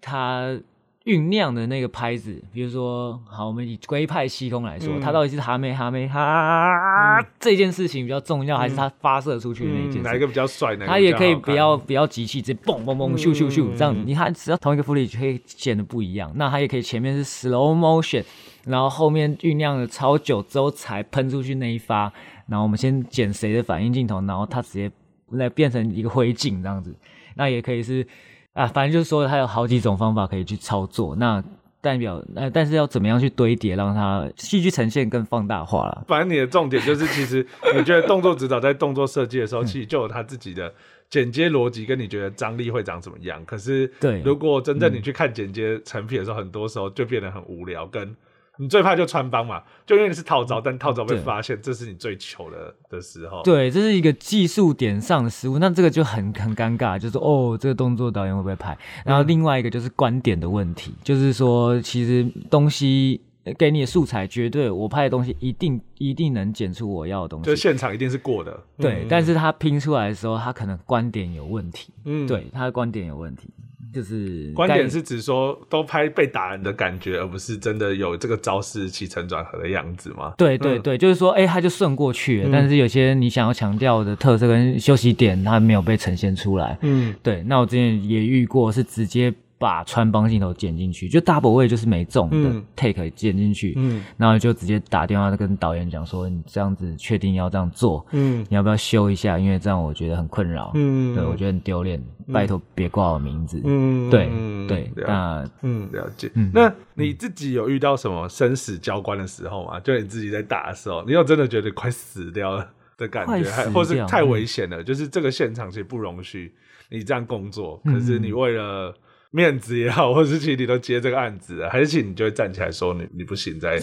[0.00, 0.56] 它。
[1.06, 10.02] 酝酿的那个拍子，比如说，好，我们以龟派西空来说，它到底是哈没哈没哈这件事情比较重要，还是它发射出去的那一件？
[10.02, 10.76] 哪一个比较帅？
[10.76, 10.84] 呢？
[10.86, 14.02] 它也可以不要不要急气，直接嘣嘣嘣咻咻咻这样子。
[14.04, 16.30] 你看，只要同一个福利可以显得不一样。
[16.34, 18.22] 那它也可以前面是 slow motion，
[18.66, 22.12] 然后后面酝酿了超久之后才喷出去那一发。
[22.46, 24.92] 然后我们先剪谁的反应镜头，然后它直接
[25.30, 26.94] 来变成一个灰烬这样子。
[27.36, 28.06] 那也可以是。
[28.52, 31.14] 啊，反正就是说，它有好几种方法可以去操作。
[31.16, 31.42] 那
[31.80, 36.04] 代表，呃，但是要怎么样去堆叠，让它戏剧呈现更放大化了。
[36.08, 40.72] 反正你的重点就是，其实 你觉得动作指导在动作设计的时候，其实就有他自己的
[41.08, 43.42] 剪接逻辑，跟你觉得张力会长怎么样。
[43.44, 48.14] 可是，对，如果真正你去看剪接成品的时候，很多时候就变得很无聊，跟。
[48.60, 53.42] 你最怕就穿帮嘛，就因为你是套招，但套招被发现，这是你最糗的的时候。
[53.42, 58.76] 对，这是一个技术点上的失误，那这个就很很尴尬，就是哦，这个动作导演会不会拍？
[59.02, 63.18] 然后另外一个就是观点的问题，就是说其实东西
[63.56, 68.62] 给你的素材绝对，我拍的东西一定一定能剪出我要的东西，就现场一定是过的。
[68.76, 71.90] 对，但是他拼出来的时候，他可能观点有问题。
[72.04, 73.48] 嗯，对，他的观点有问题。
[73.92, 80.32] 就是观点是指说都拍被打人的感觉，而不是真的有这个招式起承转合的样子吗？
[80.38, 86.78] 对对对，就是说，哎，他就顺过去了，但是有些你想要强调的特色跟休息点，它没有被呈现出来。
[86.82, 87.42] 嗯，对。
[87.42, 89.32] 那我之前也遇过，是直接。
[89.60, 99.38] 把穿帮镜头剪进去，就 double 位就是没中的 take 剪进去，嗯，然后就直接打电话跟导演讲说，你这样子确定要这样做，嗯，你要不要修一下？
[99.38, 104.30] 因为这样我觉得很困扰，嗯，对我觉得很丢脸，拜托别挂我名字，嗯，对
[104.66, 109.78] 对，那嗯了解，那你自己有遇到什么生死交关的时候吗？
[109.80, 114.82] 就你自己在打的时候，你有真的觉得快死掉了的感觉，还或是太危险了？
[114.82, 116.50] 就是这个现场其实不容许
[116.88, 118.94] 你这样工作，可是你为了
[119.32, 123.78] 面子也好，或者是其实你都接这个案子，还是其实你就会站起来说你你不行，再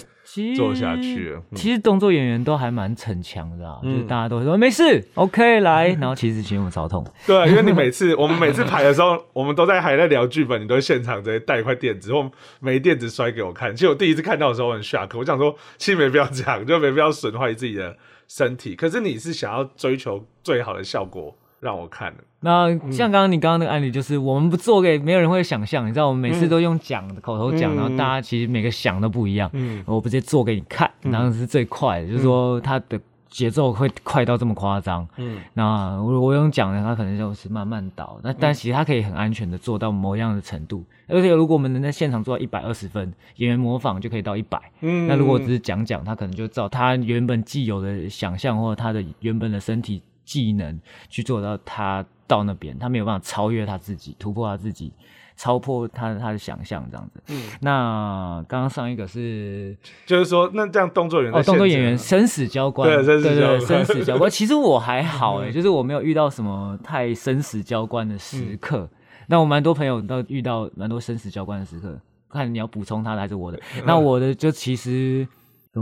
[0.57, 1.38] 做下去。
[1.55, 5.88] 其实动作演员都还蛮逞强的啊，就是大家都会说没事，OK 来。
[6.01, 7.05] 然后其实其实我超痛。
[7.25, 12.29] 对，因为你每次我们每次排的时候，我们都在还在聊剧本，你都会现场直接带一块垫子或
[12.60, 13.73] 没垫子摔给我看。
[13.73, 17.95] 其实我第一次看到的时候很 shock，我想说其实没必要这样，就没必要损坏自己的
[18.27, 18.75] 身体。
[18.75, 21.33] 可是你是想要追求最好的效果。
[21.60, 22.24] 让我看的。
[22.39, 29.50] 那像刚刚你刚刚那个案例，就是我们不做给没有人会想象，你知道，我们每次都用讲的口头讲，然后大家其实每个想都不一样。
[29.54, 35.06] 嗯，我不直接做给你看，然后是最快的，就是说它的节奏会快到这么夸张。
[35.17, 38.20] 嗯，那我我用讲的，它可能就是慢慢倒。
[38.24, 40.86] 那但其实它可以很安全的做到某样的程度。
[41.08, 44.60] 而且如果我们能在现场做到一百二十分，演员模仿就可以到一百。
[44.82, 50.04] 嗯，那如果只是讲讲，他可能就照他原本既有的想象或者他的原本的身体。
[50.27, 54.91] 技能去做到他到那边，他没有办法超越他自己，突破他自己，
[55.37, 57.23] 超破他他的想象这样子。
[57.29, 64.29] 嗯，那刚刚上一个是，就是说，那这样动作演员哦，动作演员生死交关，对对对，生死交关。
[64.29, 68.89] 其实我还好哎，就是我没有遇到什么太生死交关的时刻。
[69.27, 71.97] 那我蛮多朋友都遇到蛮多生死交关的时刻，
[72.29, 73.57] 看你要补充他的还是我的。
[73.85, 75.25] 那我的就其实。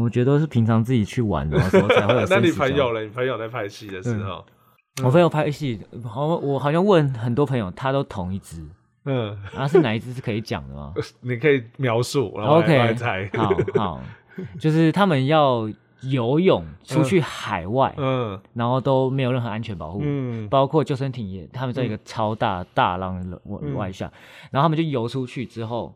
[0.01, 2.25] 我觉得都是平常自己去玩的时候才会有。
[2.29, 3.01] 那你朋友呢？
[3.01, 4.45] 你朋友在拍戏的时候，
[5.03, 8.63] 我朋友拍戏，好，我好像问很多朋友，他都同一只。
[9.05, 10.93] 嗯，啊，是哪一只是可以讲的吗？
[11.21, 13.29] 你可以描述，然后来猜。
[13.33, 14.01] 好好，
[14.59, 15.69] 就是他们要
[16.01, 24.11] 游泳出去海外，嗯，然后都没有任何安全保护，嗯，包括救生艇也，他们在一个超大大浪外外下，
[24.51, 25.95] 然后他们就游出去之后。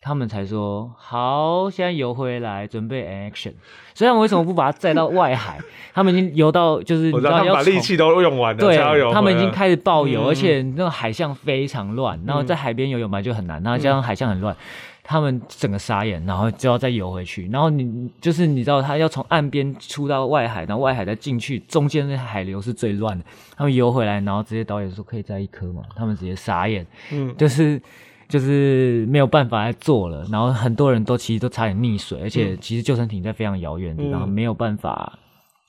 [0.00, 3.52] 他们才说好，现在游回来准备 action。
[3.94, 5.58] 所以他们为什么不把它载到外海？
[5.92, 8.78] 他们已经游到就是，你知道要把力气都用完了，对，
[9.12, 14.56] 他们已经开始爆游，而且那个海象非常乱，然后在海边游泳本来就很难，然后加上海象很乱，
[15.02, 17.48] 他们整个傻眼，然后就要再游回去。
[17.52, 23.24] 然后你就是你知道，他要从岸边出到外海，然后外海再进去，中间那海流是最乱的。
[23.56, 25.82] 他们游回来，然后直接导演说可以载一颗嘛？
[25.96, 27.82] 他们直接傻眼，嗯，就是。
[28.28, 35.18] 就是没有办法来做了，然后很多人都其实都差点溺水，而且其实救生艇在非常遥远的地方，没有办法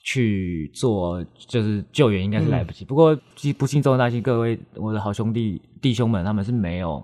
[0.04, 2.84] 去做，就是救援应该是来不及。
[2.84, 3.18] 不过
[3.56, 7.02] 不幸中的大幸，各位我的好兄弟弟兄们，他们是没有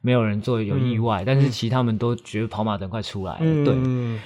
[0.00, 3.64] 没有人做有意外，但是其实他们都觉得跑马灯快出来了。
[3.64, 3.76] 对，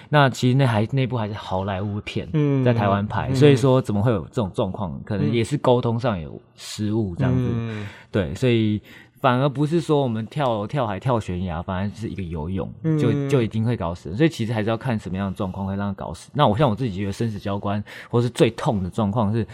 [0.08, 2.28] 那其实那还那部还是好莱坞片，
[2.64, 5.00] 在台湾拍，所以说怎么会有这种状况？
[5.04, 7.50] 可能也是沟通上有失误这样子。
[8.12, 8.80] 对，所以。
[9.20, 14.14] 反而不是说我们跳楼、跳海、跳悬崖，反而是一个游泳就就一定会搞死。
[14.14, 16.30] 所以其实还是要看什么样的状况会让他搞死。
[16.34, 19.46] 那我像我自己觉得生死交关，或是最痛的状况是，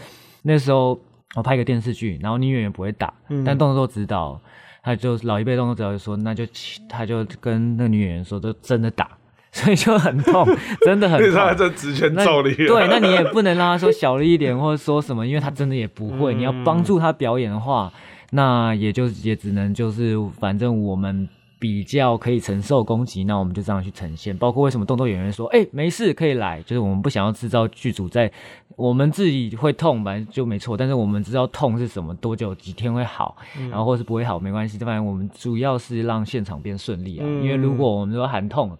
[0.43, 0.99] 那时候
[1.35, 4.39] 我拍一个电视剧，然后女演员不会打，但动作指导
[4.83, 6.45] 他就老一辈动作指导就说，那就
[6.87, 9.09] 他就跟那女演员说，就真的打，
[9.51, 10.45] 所以就很痛，
[10.85, 11.33] 真的很痛。
[11.33, 16.35] 他这直拳揍你，对，那你也不能让他说小了一点，或者说什么，因为他真的也不会。
[16.35, 17.91] 你要帮助他表演的话。
[18.35, 24.37] 那也就也只能就是，反正我们比较可以承受攻击，那我们就这样去呈现。
[24.37, 28.29] 包括为什么动作演员说，哎，没事可以来，就是我们不想要制造剧组在
[28.75, 30.75] 我们自己会痛，反正就没错。
[30.75, 33.37] 但是我们知道痛是什么，多久几天会好，
[33.71, 37.25] 然后或是不会好没关系，反正我们主要是让现场变顺利啊。
[37.25, 38.77] 因为如果我们说喊痛，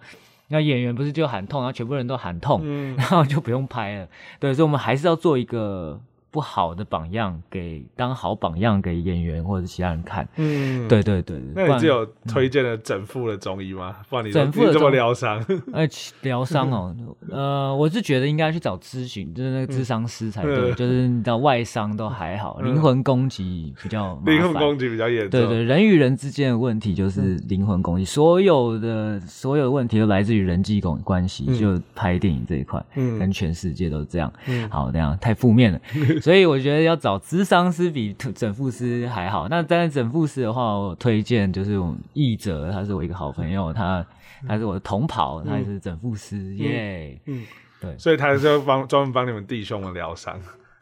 [0.50, 2.62] 那演员不是就喊痛，然后全部人都喊痛，
[2.98, 4.08] 然后就不用拍了。
[4.38, 6.02] 对，所以我们还是要做一个。
[6.36, 11.42] 不好的榜样给当好榜样给演员或者其他人看，嗯，对对对。
[11.56, 13.96] 那你只有推荐了整副的中医吗？
[14.10, 15.42] 不然你整副这么疗伤？
[15.72, 15.88] 哎，
[16.24, 16.94] 疗伤哦，
[17.32, 20.74] 呃，我是觉得应该去找咨询，就是那个智商师才对。
[20.74, 25.30] 就是你知道外伤都还好，灵魂攻击比较灵魂攻击比较严重。
[25.30, 31.46] 对对，人与人之间的问题就是灵魂攻击，所有的所有的问题都来自于人际关关系。
[31.56, 34.34] 就拍电影这一块，嗯，跟全世界都是这样。
[34.48, 35.80] 嗯，好，这样太负面了。
[36.26, 39.48] 所以我觉得要找咨商师比整复师还好。
[39.48, 44.04] 那当然整复师的话，我推荐就是我译者，他是我一个好朋友，他
[44.48, 47.22] 他是我的同袍，他也是整复师耶。
[47.28, 47.46] 嗯，
[47.80, 50.36] 对，所以他就帮专门帮你们弟兄们疗伤。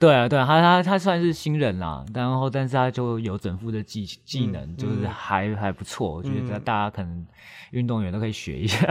[0.04, 6.16] 对啊，对啊，他他他算是新人啦，然后但是他就有整副的技技能，就是还还不错。
[6.16, 7.26] 我觉得大家可能
[7.72, 8.86] 运动员都可以学一下，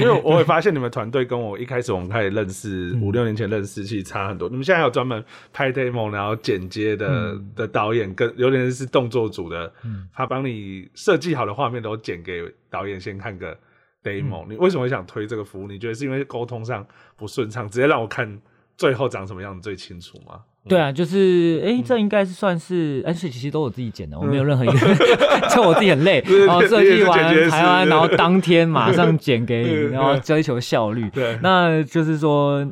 [0.00, 4.48] 因为我会发现你们团队跟我一开始我们开始认识五六年前认识其实差很多。
[4.48, 9.72] 你们现在有专门拍 demo 然后剪接的的导演，跟有点是动作组的，
[10.12, 13.56] 他帮你设计好的画面都剪给导演先看个
[14.02, 14.44] demo。
[14.48, 15.68] 你为什么会想推这个服务？
[15.68, 16.84] 你觉得是因为沟通上
[17.16, 18.40] 不顺畅，直接让我看？
[18.80, 20.40] 最后长什么样子最清楚吗？
[20.66, 24.78] 对啊，就是哎，这应该是算是，而且其实都我自己剪的，我没有任何一个，
[25.54, 27.18] 就我自己很累，然后设计完
[27.50, 31.08] 台湾，然后当天马上剪给你，然后追求效率。
[31.10, 32.66] 对，那就是说，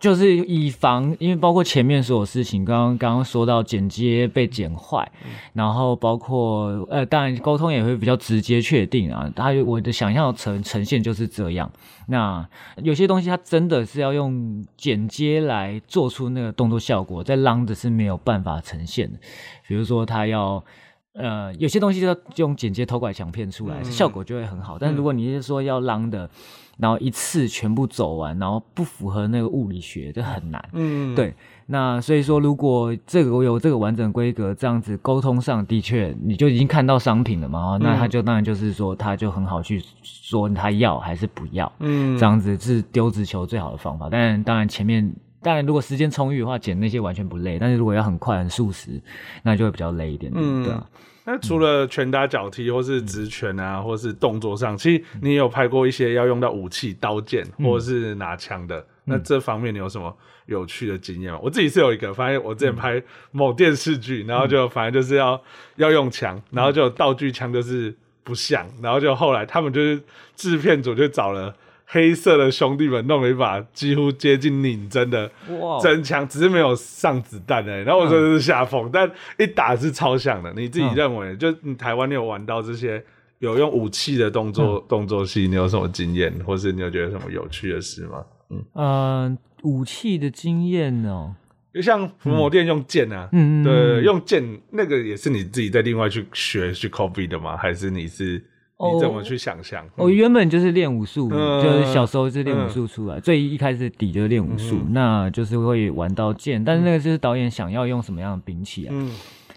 [0.00, 5.10] 就是以防，因为包括前面所有事情，刚刚刚刚说到剪接被剪坏，
[5.52, 11.70] 然后包括呃，当然沟通也会比较直接确定啊，他我的想象呈呈现就是这样。
[12.10, 12.44] 那
[12.82, 19.18] 有些东西它真的是要用剪接来做出那个动作效果，在浪的是没有办法呈现的。
[19.68, 20.62] 比如说，它要
[21.12, 24.76] 呃有些东西要用剪接偷拐抢骗出来，效果就会很好。
[24.76, 26.28] 但如果你是说要浪的，
[26.78, 30.68] 然后一次全部走完，然后不符合那个物理学，就很难。
[30.72, 31.32] 嗯，对。
[31.72, 37.78] 那所以说，如果这个有这个完整规格，这样子沟通上的确，你就已经看到商品了嘛？
[37.80, 41.70] 那他就当然就是说，他就很好去说他要还是不要。
[41.78, 44.08] 嗯，这样子是丢直球最好的方法。
[44.10, 47.56] 但当然前面，当然如果时间充裕的话，剪那些完全不累。
[47.56, 49.00] 但是如果要很快很速食，
[49.44, 50.32] 那就会比较累一点。
[50.34, 50.84] 嗯，对啊。
[51.24, 58.84] 那除了拳打脚踢，或是直拳啊，或是动作上，其实你有拍过一些要用到武器、刀剑，或者是拿枪的。
[59.10, 60.16] 那这方面你有什么？
[60.46, 61.38] 有趣的经验吗？
[61.40, 65.40] 我自己是有一个，反正我之前拍某电视剧，然后就反正就是要
[65.76, 67.94] 要用枪，然后就道具枪就是
[68.24, 70.02] 不像，然后就后来他们就是
[70.34, 71.54] 制片组就找了
[71.86, 75.30] 黑色的兄弟们弄了一把几乎接近拧针的
[75.80, 80.52] 真枪，只是没有上子弹哎，然后我说是下风，但一打是超像的。
[80.54, 83.00] 你自己认为，就你台湾你有玩到这些
[83.38, 88.24] 有用武器的动作动作戏，你有什么经验，或是你有觉得什么有趣的事吗？
[88.74, 91.34] 嗯，武器的经验哦，
[91.72, 97.56] 就像伏魔殿用剑啊，嗯对，用剑那个也是你自己在另外去学去 copy 的吗？
[97.56, 98.44] 还是你是？
[98.82, 99.86] 你怎么去想象？
[99.94, 108.94] 我原本就是练武术，就是小时候是练武术出来，最一开始底就是练武术，那就是会玩到剑，但是那个就是导演想要用什么样的兵器啊？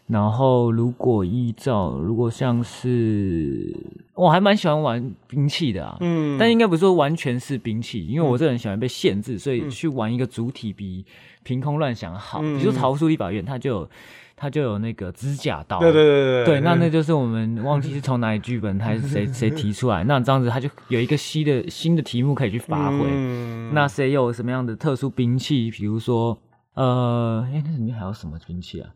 [0.08, 3.76] 然后如果依照，如果像是
[4.14, 11.06] 我还蛮喜欢玩兵器的啊，嗯，但应该不是说完全是兵器，因为我这人喜欢被限制，所以去玩一个主体比
[11.44, 12.40] 凭空乱想好。
[12.42, 13.90] 比如说《桃树立法院》，它就有。
[14.36, 23.06] 他就有那个指甲刀，对对对对对，那那就是我们忘记是从哪里剧本还是谁 谁提出来，那这样子他就有一个新的新的题目可以去发挥。
[23.72, 25.72] 那谁有什么样的特殊兵器？
[25.72, 26.38] 比如说，
[26.74, 28.90] 呃，哎，那里面还有什么兵器啊？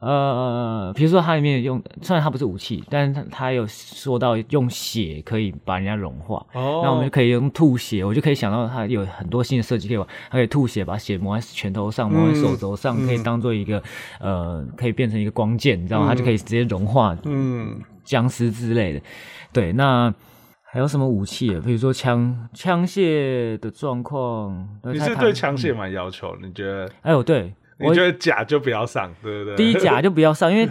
[0.00, 13.82] 呃，比如说它里面用，虽然它不是武器，但是它它有说到用血可以把人家融化，哦，那我们就可以用吐血，我就可以想到它有很多新的设计，可以玩它可以吐血，把血抹在拳头上，抹在手肘上，可以当做一个
[14.20, 16.08] 呃，可以变成一个光剑，你知道吗？
[16.08, 19.00] 它就可以直接融化，嗯，僵尸之类的。
[19.52, 20.12] 对，那
[20.62, 21.48] 还有什么武器？
[21.60, 26.36] 比如说枪枪械的状况，你是对枪械蛮要求？
[26.42, 26.90] 你觉得？
[27.02, 27.54] 哎呦，对。
[27.78, 29.56] 我觉得假就不要上，对不对？
[29.56, 30.68] 第一假 就不要上，因为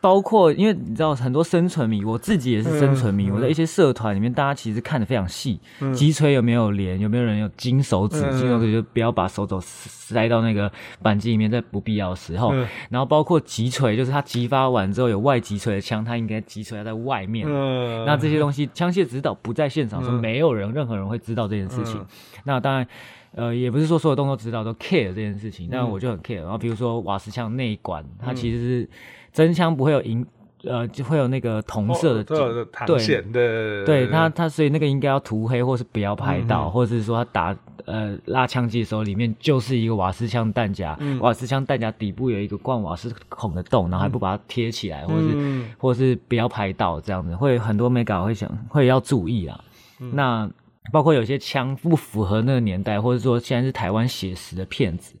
[0.00, 3.30] 包括因为你知道很多生存迷，我自己也是生存迷。
[3.30, 5.58] 我在一些社团里面，大家其实看的非常细，
[5.94, 12.52] 击锤有没有连，有没有人有金手指，金手指就不要把手肘塞到那个扳机里面，在不必要的时候。
[12.90, 17.48] 然后包括击锤，就是它击发完之后有外击锤的枪，它应该击锤要在外面。
[18.04, 22.04] 那这些东西枪械指导不在现场，说没有人任何人会知道这件事情。
[22.44, 22.86] 那当然。
[23.34, 26.42] 呃，也不是说所有动作指导都 care 这件事情，但我就很 care。
[26.42, 28.90] 然后比如说瓦斯枪内管，它其实是
[29.32, 30.26] 真枪不会有银，
[30.64, 37.56] 呃，就会有那个铜色的对线的，对它它所以那个应该要涂黑，或是不要拍到，或者是说它打
[37.86, 49.58] 呃拉枪机的时候，里面就是一个瓦斯枪弹夹，瓦斯枪弹夹底部有一个灌瓦斯孔的洞，然后还不把它贴起来，或是或是不要拍到这样子，会很多美感会想会要注意啊，
[50.12, 50.50] 那。
[50.90, 55.14] 包括有些枪不符合那个年代，或者说现在是台湾写实的片子，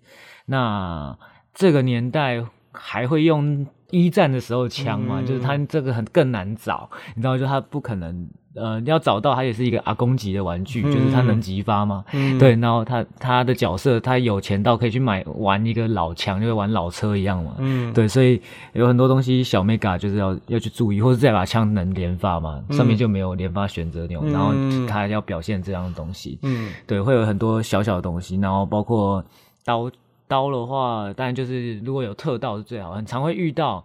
[0.46, 1.16] 那
[1.54, 5.22] 这个年代还会用一战的时候枪吗？
[5.22, 8.28] 就是他这个很更难找，你知道，就他不可能。
[8.54, 12.04] 呃，要找到他也是一个阿公级的玩具，就是他能激发吗？
[12.38, 17.54] 对，然后他他的角色，他有钱到可以去买玩一个老枪，就玩老车一样嘛。
[17.58, 18.40] 嗯，对，所以
[18.74, 22.62] 有很多东西小 mega 就是要要去注意，或者这把枪能连发嘛？
[22.70, 24.52] 上面就没有连发选择钮，然后
[24.86, 26.38] 他要表现这样的东西。
[26.42, 29.24] 嗯，对，会有很多小小的东西，然后包括
[29.64, 29.90] 刀
[30.28, 33.82] 刀的话，当然就是如果有特道是最好，很常会遇到。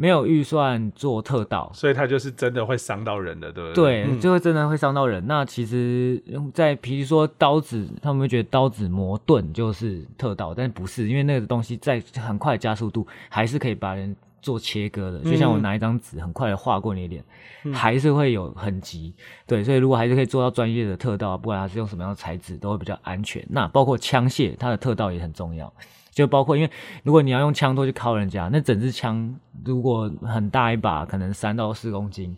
[0.00, 4.04] 没有预算做特道，所以它就是真的会伤到人的，对不对？
[4.04, 5.26] 对，就会真的会伤到人。
[5.26, 6.22] 那其实，
[6.54, 15.18] 在比如说刀子，他们会觉得刀子磨钝就是特道，但不是，因为那个东西在很快加速度，还是可以把人做切割的。
[15.28, 19.12] 就像我拿一张纸很快的划过你的脸，还是会有痕迹。
[19.48, 23.44] 对，所以如果还是可以做到专业的特道，不管它是用什么样的材质，都会比较安全。
[23.50, 25.72] 那包括枪械，它的特道也很重要。
[26.18, 26.70] 就包括，因为
[27.04, 29.32] 如果你要用枪托去敲人家，那整支枪
[29.64, 32.36] 如果很大一把，可能三到四公斤，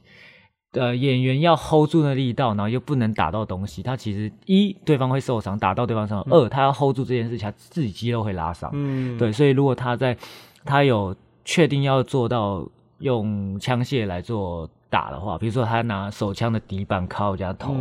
[0.73, 8.71] 呃，演员要 hold 住那力道，然后又不能打到东西，他其实一对方会受伤，打到对方身上；二他要 hold 住这件事情，他自己肌肉会拉伤。
[8.75, 10.15] 嗯，对，所以如果他在
[10.67, 12.69] 他有确定要做到
[12.99, 17.75] 用枪械来做打的话，比如说他拿手枪的底板敲人家头，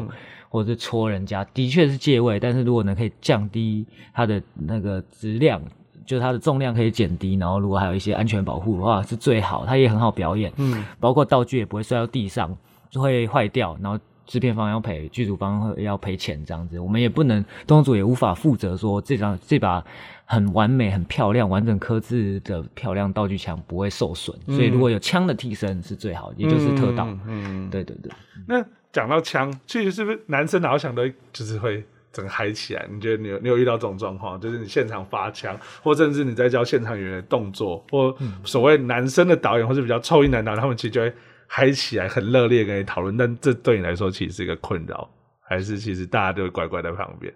[0.47, 5.62] 或者是戳人家，的确是借位，但是如果能可以降低他的那个质量。
[6.10, 12.57] 就是它的重量可以减低，然后如果还有一些安全保护的话是最好，它也很好表演，嗯，包括道具也不会摔到地上，
[12.89, 19.86] 就会坏掉，然后制片方要赔，剧组方要赔钱这样子，我们也不能，动作组也无法负责说这张这把
[20.26, 28.12] 很完美、很漂亮、完整刻字的漂亮道具枪不会受损，所以如果有枪的替身是最好，也就是特道，嗯，对对对。
[28.47, 31.86] 那讲到枪，其实是不是男生哪想到就是会？
[32.12, 41.14] 整个嗨起来，你觉得你有你有遇到这种状况，就是你现场发枪，或甚至你在教现场演员的动作，或所谓男生的导演，或是比较臭音男导演，他们其实就会
[41.47, 43.16] 嗨起来，很热烈跟你讨论。
[43.16, 45.10] 但这对你来说其实是一个困扰，
[45.41, 47.34] 还是其实大家都会乖乖在旁边？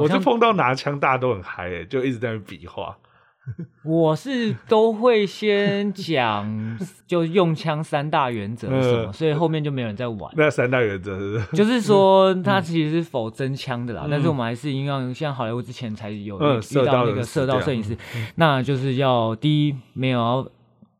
[0.00, 2.96] 我就碰到拿枪，大家都很嗨，诶，就一直在那比划。
[3.84, 6.78] 我是都会先讲，
[7.08, 10.32] 就用枪三大原则什么，所以后面就没有人在玩。
[10.36, 11.56] 那三大原则是？
[11.56, 16.38] 就是说，它其实是否真枪的啦，但是我们还是一样，像好莱坞之前才有遇
[16.86, 17.96] 到那个射道摄影师，
[18.36, 20.48] 那就是要第一没有要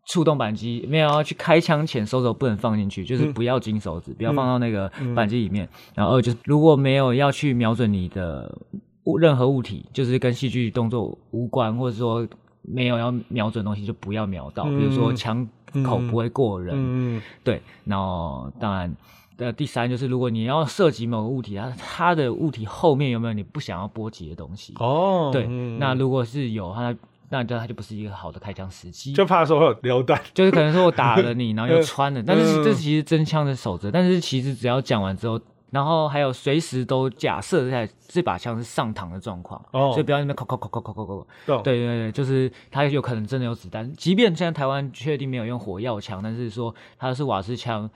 [0.04, 5.68] 触动扳机，没有要去开枪前手肘不能放进去，就是不要金手指，不要放到那个扳机里面。
[5.94, 8.58] 然后二就是如果没有要去瞄准你的。
[9.04, 12.26] 物任何物体，就是跟戏剧动作无关，或者说
[12.62, 14.64] 没有要瞄准东西，就不要瞄到。
[14.64, 15.48] 比如说枪
[15.84, 17.60] 口不会过人，嗯，对。
[17.84, 18.94] 然后当然，
[19.36, 24.74] 呃，第三就是如果你要涉及某个物体，它它的物体后面有没有你不想要波及的东西？
[24.78, 25.46] 哦，对。
[25.78, 26.94] 那如果是有它。
[27.34, 33.90] 那这它就不是一个好的开枪时机，就怕说会有流弹，就是可能说我打了你，然后又 穿了，但是这其实真枪的守则。
[33.90, 35.40] 但是其实只要讲完之后，
[35.72, 41.26] 然后还有随时都假设在这把枪是上膛的状况，所以不要那边扣扣扣扣扣扣扣。
[41.62, 43.90] 对对对，就是它有可能真的有子弹。
[43.94, 47.88] 即便现在台湾确定没有用火药枪，但是说它是瓦斯枪，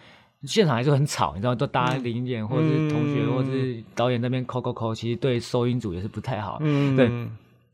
[0.44, 6.56] 现场还是很吵，你知道，都搭零件或者是同学或者是导演那边扣扣扣，其实对收音组也是不太好。
[6.62, 7.10] 嗯，对。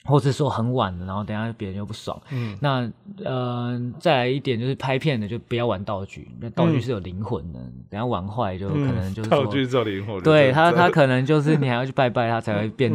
[0.05, 2.20] 或是说很晚了，然后等下别人又不爽。
[2.30, 2.90] 嗯，那
[3.24, 10.20] 呃，再来一点就是拍片的就不要玩道具，那道具是有灵魂的，等下玩坏就可能就是道具有灵魂。
[10.22, 12.90] 对他，他可能就是你还要去拜拜他才会变，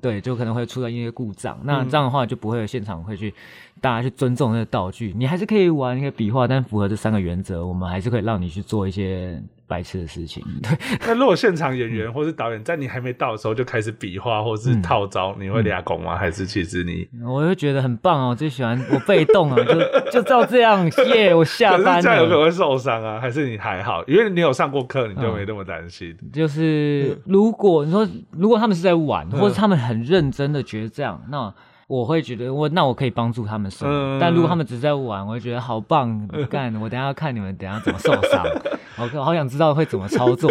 [0.00, 1.58] 对，就可能会出现一些故障。
[1.64, 3.32] 那这样的话就不会有现场会去
[3.80, 9.42] 大家去尊重那个道具，你还是可以玩一个笔画，但符合这三个原则，我们还是可以让你去做一些。
[9.72, 10.44] 白痴的事情。
[10.62, 10.70] 对，
[11.06, 16.14] 那如果现场演员或是导演在你还没到的时候就开始比划或是套招，你会俩拱吗？
[16.14, 17.08] 还是其实你？
[17.24, 22.02] 我就觉得很棒哦，我最喜欢我被动啊，就 就照这样耶，我下班。
[22.02, 23.18] 这样有可能会受伤啊？
[23.18, 24.04] 还是你还好？
[24.06, 26.14] 因为你有上过课，你就没那么担心。
[26.34, 31.50] 就是如果你说，如果他们是在玩，或者他们很认真的觉得这样，那。
[31.88, 33.84] 我会觉得我那我可以帮助他们受，
[34.18, 36.74] 但如果他们只是在玩，我会觉得好棒干。
[36.76, 38.46] 我等下要看你们等下怎么受伤，
[38.98, 40.50] 我好想知道会怎么操作，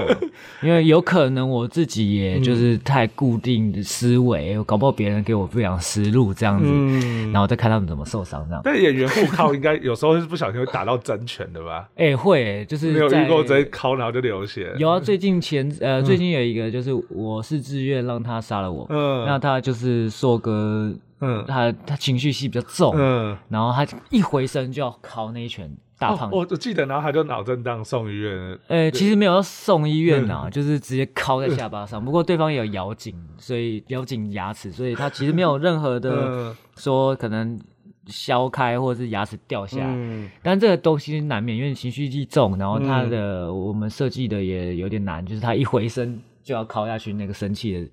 [0.61, 8.61] 因为有可能我自己也就是太固定的思维，搞不好别人给我不良思路这样子，然后再看他们怎么受伤这样。
[8.63, 11.87] 但演员互靠应该有时候是不小心会打到真拳的吧？
[11.95, 14.73] 哎，会，就是没有遇过直接敲然后就流血。
[14.77, 20.93] 有啊，最近前呃最近有一个就是我是自愿让他杀了我，嗯，那他就是硕哥。
[21.23, 25.71] 嗯，他他情绪戏比较重，嗯，然后他一回身就要敲那一拳
[26.01, 32.03] 大胖，我我记得，然后他就脑震荡送医院，呃，其实没有送医院呐，就是直接敲在下巴上。
[32.03, 37.59] 不过对方也有咬紧，所以咬紧牙齿，所以他其实没有 任何的说可能
[38.07, 40.29] 削开或者是牙齿掉下来。
[40.41, 47.87] 但这个东西难免，因为情绪一重，然后他的我们设计的也有点难，就是他一回身就要敲下去那个生气的。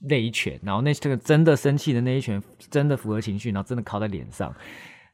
[0.00, 4.54] 那一拳，然后那这个真的生气的那一拳，真的符合情绪，然后真的靠在脸上，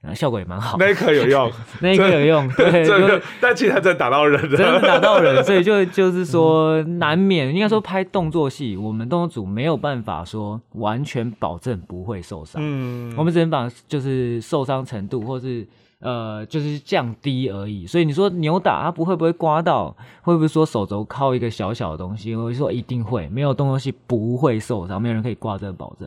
[0.05, 0.77] 然后效果也蛮好。
[0.79, 1.51] 那一刻有用，
[1.81, 3.21] 那一刻有用，对，真的。
[3.41, 15.67] 但其实他真的打到人，真的打到人，所以就就是说，难免应该说拍动作戏，我们动作组没有办法说完全保证不会受伤，嗯，我们只能把就是受伤程度或是。
[16.01, 22.35] 呃，就是降低而已，所以你说扭打它不会不会刮到，会不会说手肘靠一个小小的东西？
[22.37, 26.07] 我说一定会，没有动作戏不会受伤，没有人可以挂这个保证。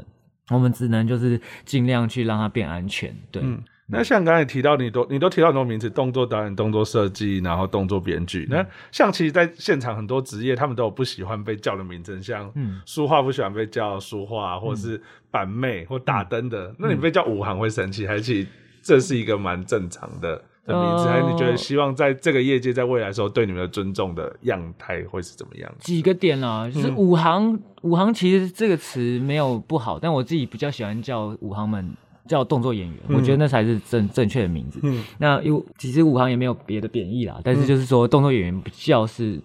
[0.51, 3.11] 我们只能就是尽量去让它变安全。
[3.31, 3.41] 对，
[3.89, 8.47] 那像刚才提到你都你都提到很多名字，动作导演、动作设计，然后动作编剧。
[8.49, 12.51] 那像其实，在现场很多职业，他们都有不喜欢被叫的名称，像
[12.85, 16.75] 书画不喜欢被叫书画，或者是板妹或打灯的。
[16.77, 18.45] 那你被叫武行会生气，还是？
[18.79, 25.69] 这是一个蛮正常的的名字，还是你觉得希望在这个业界，在未来时候对你们的尊重的样态会是怎么样？
[25.79, 31.85] 几个点啊，就是武行，武行其实这个词没有不好，但我自己比较喜欢叫武行们
[32.27, 34.79] 叫动作演员，我觉得那才是正正确的名字。
[34.83, 39.41] 嗯，那因为其实武行也没有别的贬义啦，但是就是说动作演员比较是，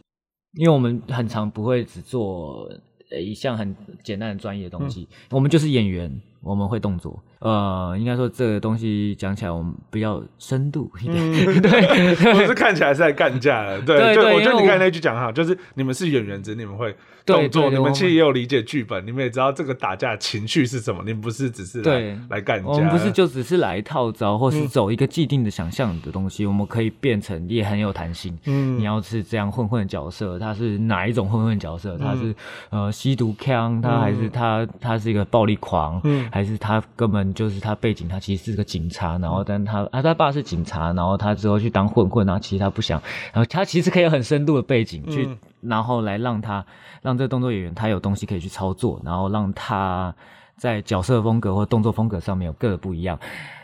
[0.54, 2.68] 因为我们很常不会只做
[3.20, 7.22] 一项很简单的专业的东西，我们就是演员，我们会动作。
[7.42, 11.14] 呃，应该说这个东西讲起来，我们比较深度一点。
[11.60, 13.80] 对， 不是看起来是在干架的。
[13.82, 16.94] 对，对，我觉得你刚才那句讲好，就是你们是演员，只你们会
[17.26, 21.02] 动作，你们其实也有理解剧本，你们也知道这个打架情绪是什么。
[21.04, 28.38] 你们不是只是来来干架，我们不是就只是来套招，或是走一个既定的想象的东西，我们可以变成也很有弹性。
[28.44, 31.98] 嗯，你要是这样混混角色，他是哪一种混混角色？
[31.98, 32.32] 他是
[32.70, 37.31] 呃吸毒枪，他还是他他是一个暴力狂，还是他根本。
[37.34, 43.00] 就是他背景，他其实是个警察，然后但他啊，他爸是警察，然后他之后去当混混，然后其实他不想，
[43.32, 45.28] 然后他其实可以有很深度的背景去，
[45.60, 46.64] 然后来让他
[47.02, 50.14] 让这个动作演员他有东西可以去操作，然后让他
[50.56, 53.18] 在角色风格或动作风格上面有各个不一样，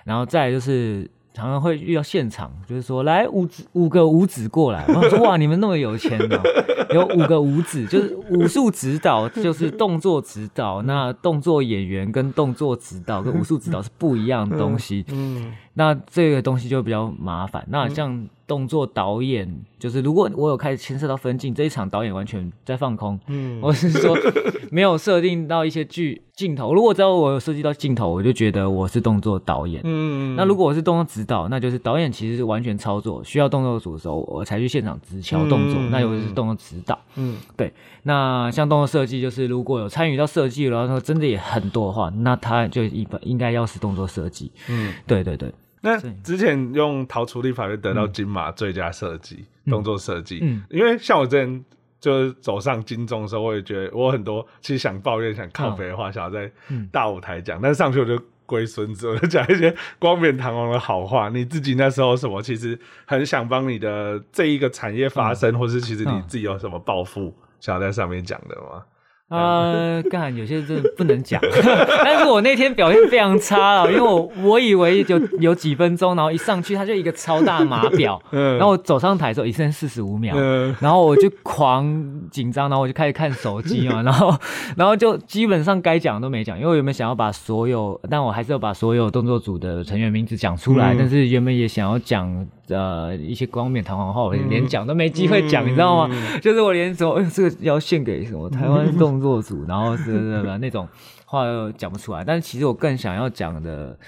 [0.04, 1.10] 然后再就是。
[1.34, 6.40] 常常会遇到现场，就是说来五子五个五子过来，我说哇，你们那么有钱呢，
[6.92, 10.82] 有五个五子，就是武术指导，就是动作指导。
[10.82, 15.04] 那动作演员跟动作指导跟武术指导是不一样的东西。
[15.08, 17.64] 嗯，那这个东西就比较麻烦。
[17.68, 23.20] 那像动作导演，就是如果我有开始牵涉到分镜，这一场导演完全在放空。
[23.26, 24.16] 嗯，我是说
[24.72, 26.72] 没有设定到一些剧镜头。
[26.72, 29.82] 如果只要我有涉及到镜头，我就觉得我是动作导演。
[29.84, 35.78] 嗯，那如果我是动作指导，那就是导演其实是完全操作，需要动作组的时候，我才去现场指敲动作。
[35.90, 36.98] 那有的是动作指导。
[37.16, 37.70] 嗯，对。
[38.04, 44.50] 那像动作设计，就是如果有参与到设计，然后真的也很多的话，那他就一般应该要是动作设计。
[44.68, 45.52] 嗯，对对对。
[45.80, 51.64] 那之前用逃出立法院得到金马最佳设计动作设计，嗯，因为像我之前
[52.00, 56.50] 就是走上金钟的时候，我也觉得我很多其实想抱怨、想靠北的话，想要在
[56.90, 61.28] 大舞台讲，但是上去我就龟孙子， 我就讲一些光冕堂皇的好话。
[61.28, 68.82] 你自己那时候什么，其实很想帮你的这一个产业发声，或是其实你自己有什么抱负，想要在上面讲的吗？
[69.36, 71.38] 呃，干有些真的不能讲，
[72.02, 80.34] 但是我那天表现非常差了，因为我我以为就有几分钟，然后一上去他就一个超大码表， 然后我走上台的时候一剩四十五秒，
[80.80, 81.84] 然后我就狂
[82.30, 84.34] 紧张，然后我就开始看手机嘛，然后
[84.76, 92.46] 然后就基本上该讲都没讲，因为我原本想要把所有，但我还是要把所有动作组的成员名字讲出来，但是原本也想要讲。
[92.70, 96.14] 呃，一些光面堂皇话，我连讲都没机会讲，你知道吗？
[96.42, 100.12] 就是我连说，哎，这个要献给什么台湾动作组，然后是
[100.60, 100.88] 那种
[101.26, 102.24] 话又讲不出来。
[102.24, 103.98] 但是其实我更想要讲的，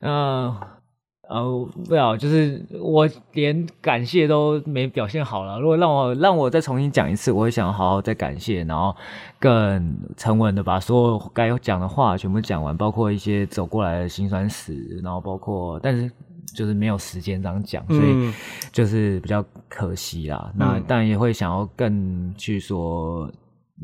[0.00, 0.56] 呃
[1.28, 5.58] 呃，不要，就是我连感谢都没表现好了。
[5.58, 8.94] 如果让我让我再重新讲一次，我会想好好再感谢，然后
[9.38, 16.10] 更沉稳的把所有该讲的话全部讲完，包括一些走过来的辛酸史，然后包括，但是。
[16.54, 18.32] 就是没有时间这样讲，所以
[18.70, 20.52] 就是比较可惜啦。
[20.54, 23.28] 那但也会想要更去说。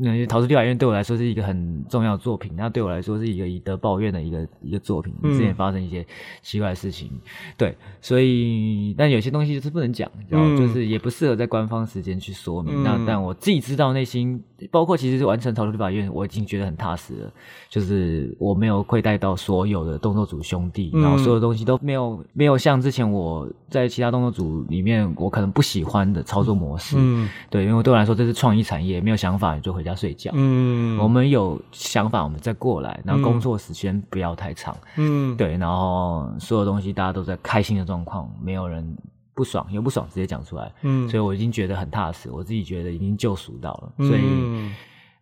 [0.03, 5.13] 那逃出地法院对我来说是一个很重要的作品，那对我来说是一个以德报怨的一个一个作品。
[5.23, 6.07] 之前发生一些
[6.43, 7.11] 奇怪的事情，
[7.57, 12.83] 对，所以但有些东西就是不能讲，然后就是也不适合在官方时间去说明。
[12.83, 17.33] 那但我自己知道内心，包括其实完成逃出地法院，我已经觉得很踏实了。
[17.69, 26.97] 就是我没有亏待到所有的动作组兄弟，然后所有东西都没有没有像之前我在其他动作组里面我可能不喜欢的操作模式。
[26.99, 30.31] 嗯，对，因为对我来说这是创意产业，没有想法你就回家睡觉。
[30.35, 33.01] 嗯，我们有想法，我们再过来。
[33.05, 34.77] 然后工作时间不要太长。
[34.97, 35.57] 嗯，对。
[35.57, 38.97] 然后所有东西大家都在开心的状况，没有人
[39.35, 40.73] 不爽，有不爽直接讲出来。
[40.83, 44.07] 嗯，所以我已经觉得很踏实，我自己觉得已经救赎到了。
[44.07, 44.71] 所以，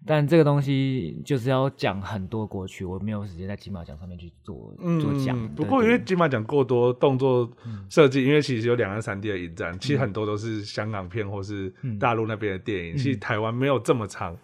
[0.07, 5.37] 但这个东西就是要讲很多过去，我没有时间在金马奖上面去做做讲。
[5.55, 7.51] 不过因为金马奖过多动作
[7.91, 14.37] 设计，因为其实有两岸三地的影展，其实很多都是香港片或是大陆那边的电影，其实台湾没有这么长。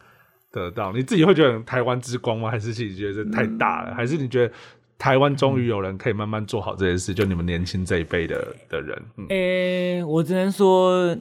[0.55, 2.48] 得到你自己会觉得台湾之光吗？
[2.48, 3.92] 还是自己觉得太大了？
[3.92, 4.55] 还是你觉得
[4.96, 7.12] 台湾终于有人可以慢慢做好这件事？
[7.12, 11.16] 就你们年轻这一辈的的人，诶，我只能说，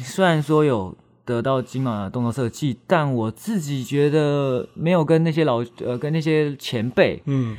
[0.00, 0.96] 虽然说有
[1.26, 7.54] 得到金马的动作设计，但我自己觉得没有跟那些老呃跟那些前辈嗯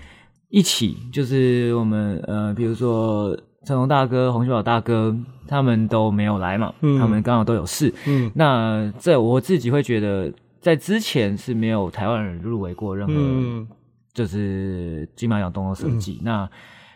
[0.49, 5.15] 一起，就是我们呃比如说成龙大哥、洪秀宝大哥，
[5.47, 10.33] 他们都没有来嘛，他们刚好都有事，嗯，那这我自己会觉得。
[10.59, 13.75] 在之前是没有台湾人入围过任何，
[14.13, 16.19] 就是金马奖动作设计。
[16.23, 16.49] 那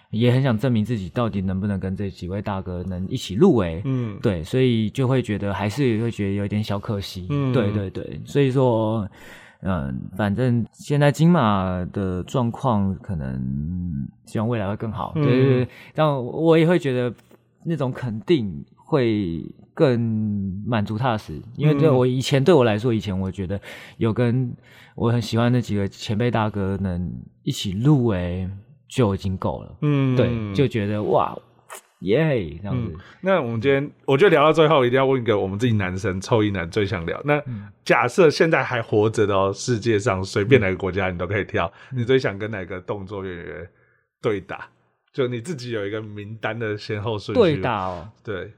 [0.09, 3.81] 也很想证明自己到底能不能跟这几位大哥能一起入围。
[3.85, 7.27] 嗯，对，所以就会觉得还是会觉得有点小可惜。
[7.29, 9.07] 嗯，对对对，所以说，
[9.61, 15.13] 嗯，反正现在金马的状况可能希望未来会更好。
[15.15, 17.13] 对对对，但我也会觉得
[17.63, 18.65] 那种肯定。
[18.91, 19.41] 会
[19.73, 19.97] 更
[20.67, 23.57] 满足踏实，因为对我以前对我来说，以前我觉得
[23.95, 24.53] 有跟
[24.95, 27.09] 我很喜欢那几个前辈大哥能
[27.43, 28.49] 一起入围
[28.89, 29.77] 就已经够了。
[29.81, 31.33] 嗯，对，就觉得哇
[31.99, 32.93] 耶这样子。
[33.21, 37.21] 那我们今天我觉得聊到最后，一定要问一个我们自己男生臭一男最想聊。
[37.23, 37.41] 那
[37.85, 43.69] 假设现在还活着的哦，世界上随便哪个国家你都可以挑，你最想跟哪个动作演员
[44.21, 44.67] 对打？
[45.13, 47.41] 就你自己有一个名单的先后顺序。
[47.41, 48.51] 对打哦，对。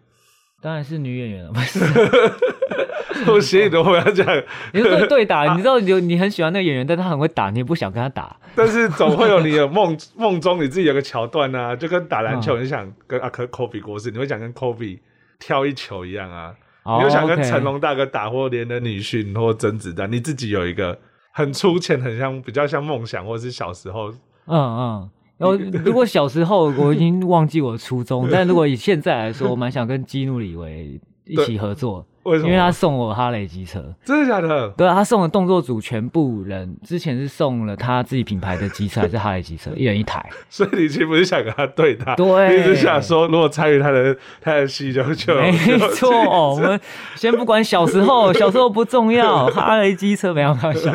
[0.63, 1.51] 当然是女演员了，
[3.27, 4.43] 我心里都会这样。
[4.73, 8.33] 你说对打，你知道有你很喜欢那个演员，但他很会打，你也不想跟他打。
[8.55, 15.01] 但是总会有你的梦梦中你自己有个桥段啊，就跟打篮球，你想跟阿科科比过世，你会想跟科比
[15.37, 16.55] 挑一球一样啊。
[16.85, 20.97] 你就想跟成龙大哥打，或连的女婿，或甄子丹，你自己有一个
[21.33, 24.11] 很粗浅、很像比较像梦想，或是小时候，
[24.47, 25.09] 嗯嗯。
[25.43, 32.05] 然后， 如果小时候我已经忘记我初衷， 但如果以现在来说，我蛮想跟基努里维一起合作。
[32.23, 32.49] 为什么？
[32.49, 34.69] 因为他送我哈雷机车，真的假的？
[34.69, 40.25] 对啊，他送了动作组全部人，之前是送了他自己品牌的机车，还是哈雷机车， 一人一台。
[40.49, 45.51] 所以你其实不是想跟他对打，对，你是想说，如果参与他的他的戏就就没
[45.93, 46.11] 错。
[46.53, 46.79] 我们
[47.15, 50.91] 先不管小时候，小时候不重要，哈雷机车没有开玩笑，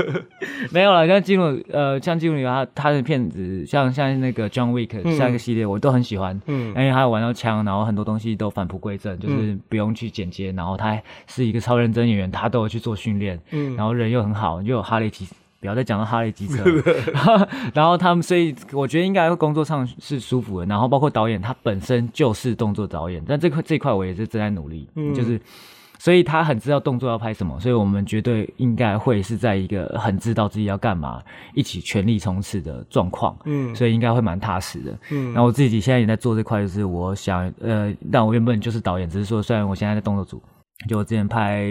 [0.70, 1.06] 没有了。
[1.06, 10.98] 像进入呃，像进入他他的片子，像像那个 John Wick 下一个系列，我都很喜欢，嗯，因为他有玩到枪，然后很多东西都返璞归真，就是不用去剪接，然后他。
[11.26, 15.26] 是一个超认真演员，他都有去做训练，嗯，然后人又很好，又有哈雷机，
[15.60, 16.62] 不要再讲到哈雷机车，
[17.74, 20.66] 然后他们，所以我觉得应该工作上是舒服的。
[20.66, 25.40] 然后包括导演，他本身就是动作导演，但这块这块我也是正在努力，嗯，就是，
[25.98, 31.20] 所以他很知道动作要拍什么，所以我们绝对应该会是在一个很知道自己要干嘛，
[31.54, 35.32] 一起全力冲刺的状况，嗯，所以应该会蛮踏实的，嗯。
[35.32, 40.40] 然后我自己现在也在做这块，就是我想，呃，但我原本就是导演，只是说虽然我现在在动作组。
[40.86, 41.66] 就我之前拍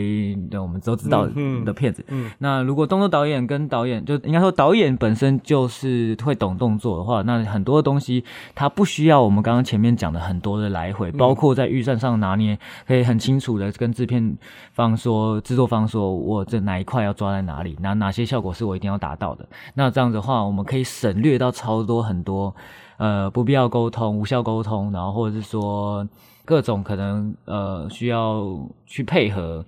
[0.51, 1.25] 的，我们都知道
[1.63, 2.03] 的片子。
[2.39, 14.37] 那如果动作导演跟导演，就应该说导演本身就是会懂动作的话，那很多东西他不需要我们刚刚前面讲的很多的来回，包括在预算上拿捏，可以很清楚的跟制片
[14.73, 19.47] 方说、制作方说，我这哪一块要抓在哪里，哪哪些效果是我一定要达到的。
[19.75, 22.53] 那这样子的话，我们可以省略到超多很多
[22.97, 26.05] 呃不必要沟通、无效沟通，然后或者是说。
[26.47, 28.41] 各种可能呃需要
[28.85, 29.65] 去配合，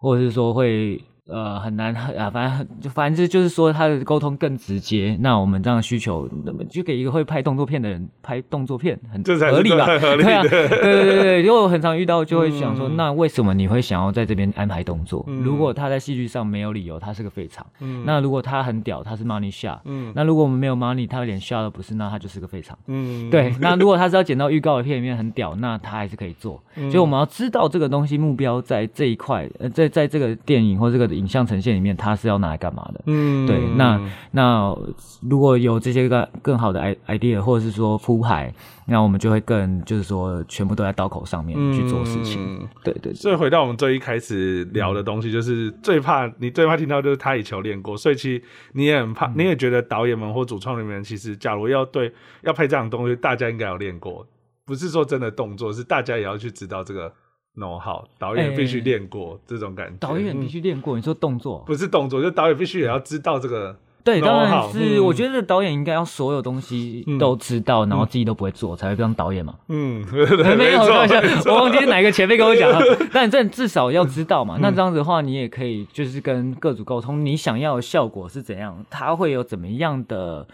[0.00, 1.04] 或者是说会。
[1.28, 5.16] 呃，很难啊，反正就反正就是说，他的沟通更直接。
[5.20, 9.86] 那我们这样的需求，那么就给一个会拍动作片的人拍动作片，很合理吧？
[9.86, 11.42] 对啊，对对对对。
[11.42, 15.24] 因为我很常遇到，就会想说，那为什么你会想要在这边安排动作？
[15.42, 17.66] 如果他在戏剧上没有理由，他是个废场。
[17.80, 18.04] 嗯。
[18.06, 19.80] 那如果他很屌，他是 money shot。
[19.84, 20.12] 嗯。
[20.14, 22.78] 那如果我们没有 money，他连 shot 都不是，那他就是个废场。
[22.86, 23.28] 嗯。
[23.30, 23.52] 对。
[23.60, 26.62] 那如果他是要剪到预告的片里面很屌，那他还是可以做。
[26.76, 31.15] 所以我们要知道这个东西目标在这一块，呃，在在这个电影或这个。
[31.16, 33.02] 影像呈现里面，它是要拿来干嘛的？
[33.06, 34.00] 嗯，对，那
[34.30, 34.76] 那
[35.22, 38.52] 如果有这些个更好的 idea，或者是说铺排，
[38.86, 42.68] 那我们就会更就是说全部都在刀口上面去做事情。
[42.84, 43.12] 对对。
[43.14, 48.42] 所以回到我们最一开始聊的东西，就是最怕你最怕听到就是他以球练过，所以其实
[48.72, 52.12] 你也很怕，你也觉得导演们或主创人员其实，假如要对
[52.42, 54.26] 要拍这样东西，大家应该有练过，
[54.64, 57.12] 不是说真的动作，是大家也要去知道这个。
[57.56, 59.94] 弄好，导演必须练过这种感觉。
[59.98, 63.76] 导演必须练过，你说动作不是动作，就导演必须也要知道这个。
[64.04, 69.56] 对，当然是，我觉得导演应该要所有东西都知道，然后自己都不会做，才会当导演嘛。
[69.66, 70.06] 嗯，
[70.56, 72.80] 没有，我忘记哪个前辈跟我讲了。
[73.12, 74.58] 但这至少要知道嘛。
[74.60, 80.46] 那这样子的话，你也可以就是跟各组沟通，你想要的效果是怎样，他会有怎么样的。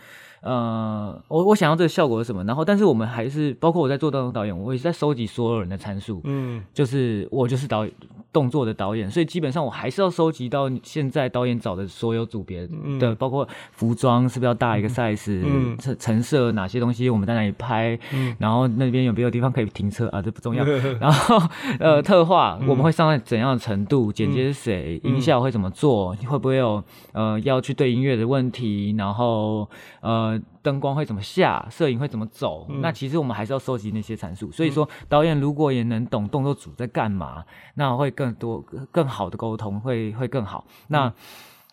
[0.43, 2.45] 呃，我我想要这个效果是什么？
[2.45, 6.21] 然后，但是我们还是包括我在做当中导演，我也是在收集所有人的参数。
[6.25, 7.95] 嗯，就是我就是导演。
[8.33, 12.67] 动作的导演，所以基本上我还是要收集到现在导演找的所有组别
[12.99, 20.23] 的，包括服装是不是要大一个 size，陈陈设哪些东西我们在哪里拍，嗯然后那边有没有地方可以停车啊？
[20.23, 20.65] 这不重要。
[20.99, 21.39] 然后
[21.79, 24.11] 呃，特化我们会上在怎样的程度？
[24.11, 24.99] 剪接是谁？
[25.05, 26.17] 音效会怎么做？
[26.27, 26.83] 会不会有
[27.13, 28.95] 呃要去对音乐的问题？
[28.97, 29.69] 然后
[30.01, 30.32] 呃。
[30.63, 32.67] 灯光会怎么下，摄影会怎么走？
[32.81, 34.53] 那其实我们还是要收集那些参数。
[34.53, 38.61] 所以说，导演如果也能懂动作组在干嘛，那会更多
[38.91, 40.67] 更好的沟通，会会更好。
[40.89, 41.13] 那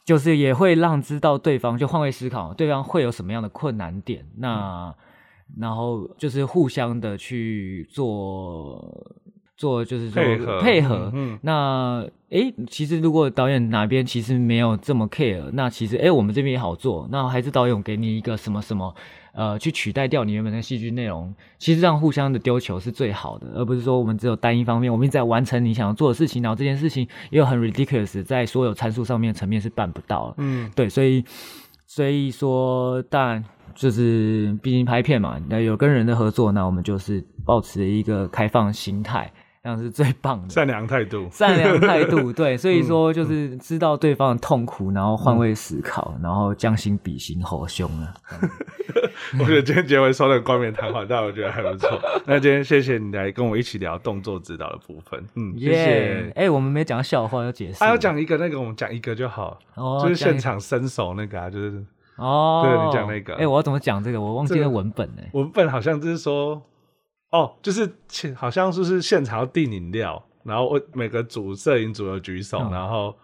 [0.05, 4.25] 就是也会让知道对方就换位思考，对方会有什么样的困难点。
[4.37, 4.93] 那
[5.57, 9.13] 然后就是互相的去做。
[9.59, 10.23] 做就是说
[10.61, 18.95] 配合，嗯，那哎，其实如果导演哪边其实没有这么 care，那其实哎，我们这边也好做，那还是导演给你一个什么什么，
[19.33, 31.21] 呃，去取代掉你原本的戏剧内容，其实这样互相的丢球是最好的，而不是说我们只有单一方面，我们一直在完成你想要做的事情，然后这件事情也有很 ridiculous，在所有参数上面层面是办不到，嗯，对，所以
[31.85, 33.43] 所以说，当然
[33.75, 39.29] 就是毕竟拍片嘛，那有跟人的合作，那我们就是保持一个开放心态。
[39.77, 48.13] 是最棒的，善良态度，善良态度， 对，所以说就是知道对方的痛苦，然后换位思考，然后将心比心，好凶啊！
[49.39, 51.99] 我觉得今天结尾说的冠冕堂皇，但我觉得还不错。
[52.25, 56.31] 那今天谢谢你来跟我一起聊动作指导的部分，嗯，谢谢。
[56.35, 59.59] 哎，我们没讲笑话要解释，还要讲一个那个，我们讲一个就好，
[60.01, 61.83] 就是现场伸手那个啊，就是
[62.15, 64.19] 哦，对你讲那个，哎，我要怎么讲这个？
[64.19, 65.21] 我忘记了文本呢。
[65.33, 66.61] 文本好像就是说。
[67.31, 73.15] 哦，就是请好像是是现场要订饮料，然后我每个组摄影组有举手，然后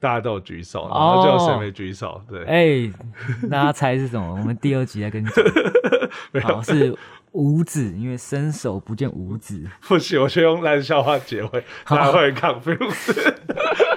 [0.00, 2.20] 大家都有举手，然后就谁没举手？
[2.28, 2.92] 对，哎，
[3.48, 4.34] 大家猜是什么？
[4.34, 5.44] 我们第二集再跟你讲。
[6.42, 6.92] 好，是
[7.30, 9.64] 五指，因为伸手不见五指。
[9.86, 13.32] 不行，我先用烂笑话结尾，大家会 confuse。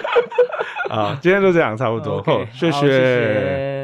[0.89, 2.24] 啊，今天就这样，差不多。
[2.53, 3.75] 谢谢。